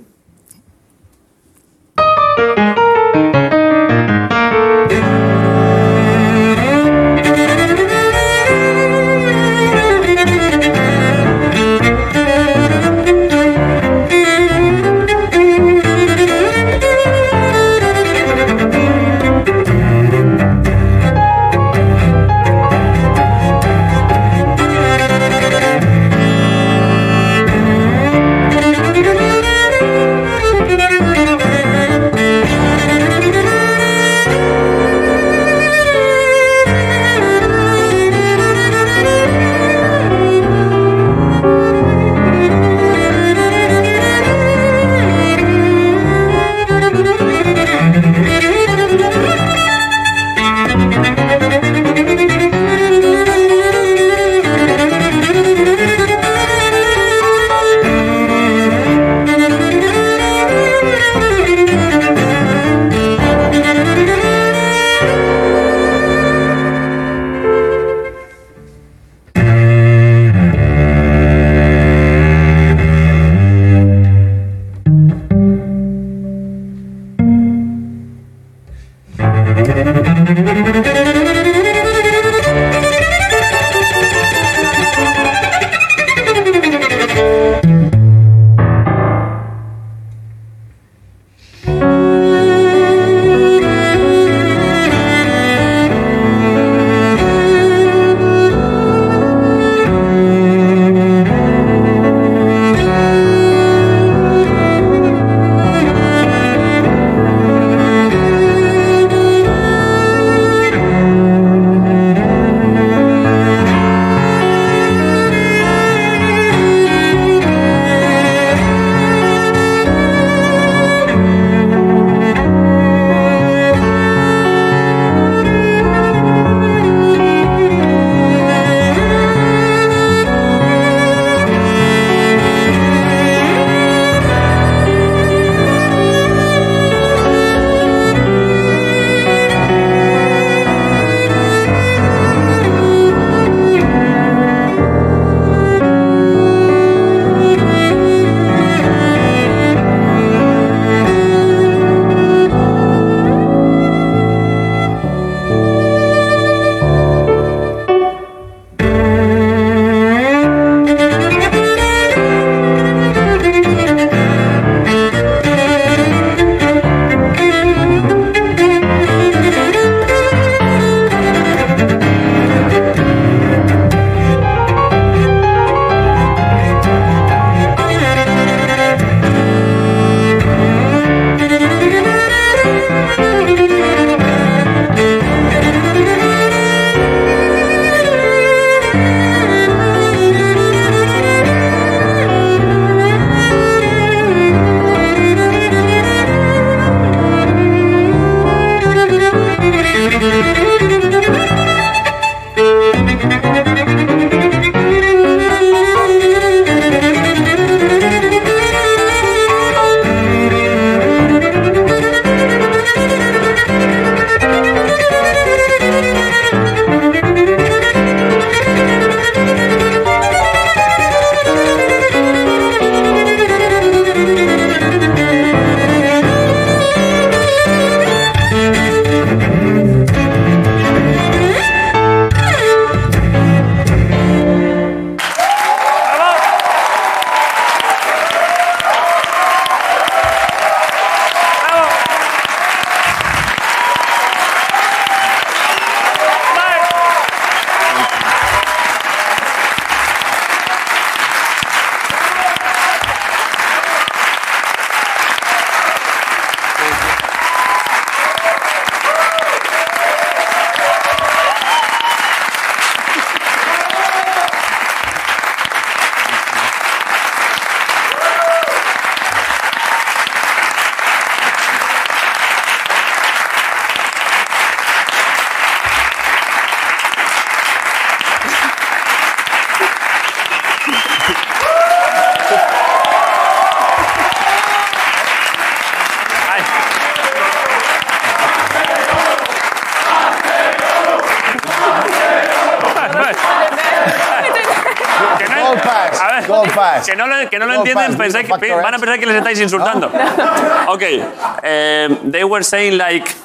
[297.10, 299.02] Que no lo, que no lo Gold entienden, pass, pensáis que- factor van a X.
[299.02, 300.12] pensar que les estáis insultando.
[300.94, 303.36] Okay, um, they were saying like,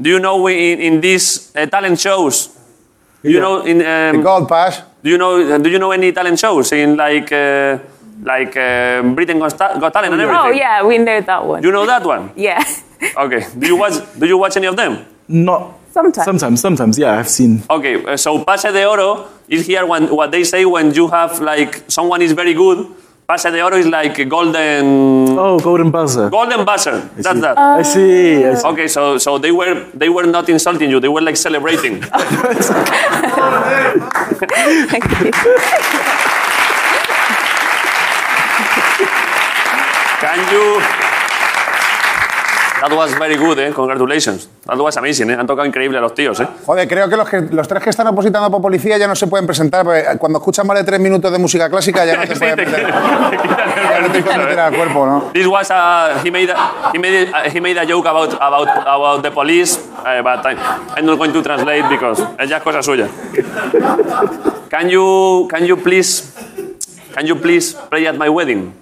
[0.00, 2.48] do you know in, in these uh, talent shows?
[3.22, 4.82] Do you know in um, Gold pass.
[5.02, 7.78] Do you know do you know any talent shows in like uh,
[8.24, 10.44] like uh, Britain Got Ta- Got Talent and everything?
[10.44, 11.62] Oh yeah, we know that one.
[11.62, 12.30] You know that one?
[12.36, 12.62] Yeah.
[13.18, 13.44] Okay.
[13.58, 15.04] Do you watch Do you watch any of them?
[15.26, 16.24] Not sometimes.
[16.24, 17.62] Sometimes, sometimes, yeah, I've seen.
[17.68, 21.40] Okay, uh, so Pase de Oro is here when what they say when you have
[21.40, 22.86] like someone is very good.
[23.32, 26.28] Pase de Oro is like a golden Oh, golden buzzer.
[26.28, 27.00] golden buzzer.
[27.16, 27.56] That's that.
[27.56, 28.44] I see.
[28.44, 28.62] I see.
[28.66, 28.72] Oh.
[28.72, 31.00] Okay, so so they were they were not insulting you.
[31.00, 32.02] They were like celebrating.
[34.92, 35.30] Thank you.
[40.20, 41.11] Can you?
[42.82, 43.70] That was very good, eh?
[43.70, 44.48] Congratulations.
[44.66, 45.36] That was amazing, eh?
[45.38, 46.48] Han tocado increíble a los tíos, eh?
[46.66, 49.28] Joder, creo que los, que los tres que están opositando por policía ya no se
[49.28, 49.84] pueden presentar.
[49.84, 52.80] porque cuando escuchan más de tres minutos de música clásica ya no te pueden meter,
[52.88, 55.30] ya no te pueden meter al cuerpo, ¿no?
[55.32, 58.68] This was a, he made a, he made a, he made a joke about about
[58.84, 60.56] about the police, uh, but I,
[60.96, 63.06] I'm not going to translate because es ya cosa suya.
[64.70, 66.34] Can you can you please
[67.14, 68.74] can you please play at my wedding?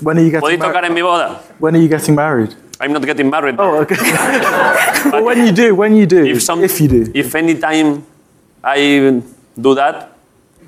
[0.00, 1.42] When are you getting ¿Podéis tocar en mi boda?
[1.58, 2.56] When are you getting married?
[2.80, 3.56] I'm not getting married.
[3.58, 3.96] Oh, okay.
[5.10, 7.10] well, when you do, when you do, If some, if you do.
[7.14, 8.04] if any time
[8.62, 9.22] I
[9.60, 10.12] do that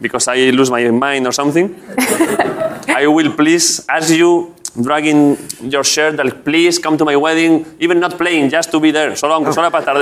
[0.01, 1.75] because I lose my mind or something,
[2.89, 8.01] I will please ask you, dragging your shirt, like, please come to my wedding, even
[8.01, 9.53] not playing, just to be there, solo, aunque oh.
[9.53, 9.97] solo para estar.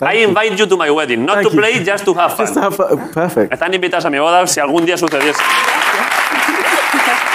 [0.00, 1.60] I invite you to my wedding, not Thank to you.
[1.60, 2.46] play, just to have fun.
[2.46, 2.86] Just to have fun.
[2.90, 3.52] Oh, perfect.
[3.52, 5.42] Están invitados a mi boda si algún día sucediese.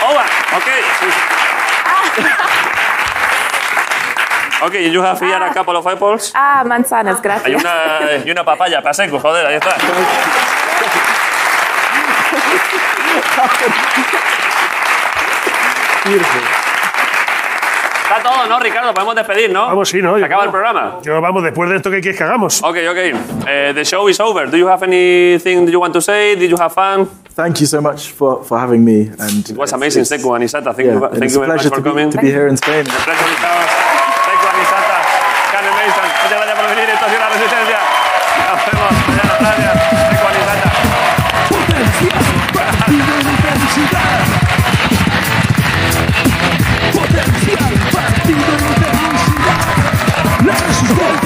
[0.04, 0.26] Over,
[0.58, 2.50] okay.
[4.66, 6.32] Okay, you have here a couple of apples.
[6.36, 7.62] Ah, manzanas, Hay gracias.
[7.62, 9.76] una, y una papaya para seco, joder, ahí está.
[18.04, 18.94] Está todo, ¿no, Ricardo?
[18.94, 19.66] Podemos despedir, ¿no?
[19.68, 20.16] Vamos, sí, ¿no?
[20.16, 20.62] Se Yo acaba el creo.
[20.62, 21.00] programa.
[21.04, 22.62] Yo, vamos, después de esto, ¿qué quieres que hagamos?
[22.62, 22.98] Ok, ok.
[23.48, 24.50] Eh, the show is over.
[24.52, 26.36] Do you have anything that you want to say?
[26.36, 27.08] Did you have fun?
[27.36, 29.10] Thank you so much for, for having me.
[29.20, 30.76] And It was amazing, Seku and Isata.
[30.76, 32.12] Thank Yeah, you, thank it's you a very much pleasure for to be, coming.
[32.12, 32.86] to be here in Spain.
[37.04, 37.80] Santos y una resistencia.
[38.48, 39.72] Nos vemos mañana, Australia.
[41.50, 42.24] Potencial,
[42.54, 44.20] partido, de intensidad.
[46.94, 49.62] Potencial, partido, de intensidad.
[50.46, 51.23] La resistencia.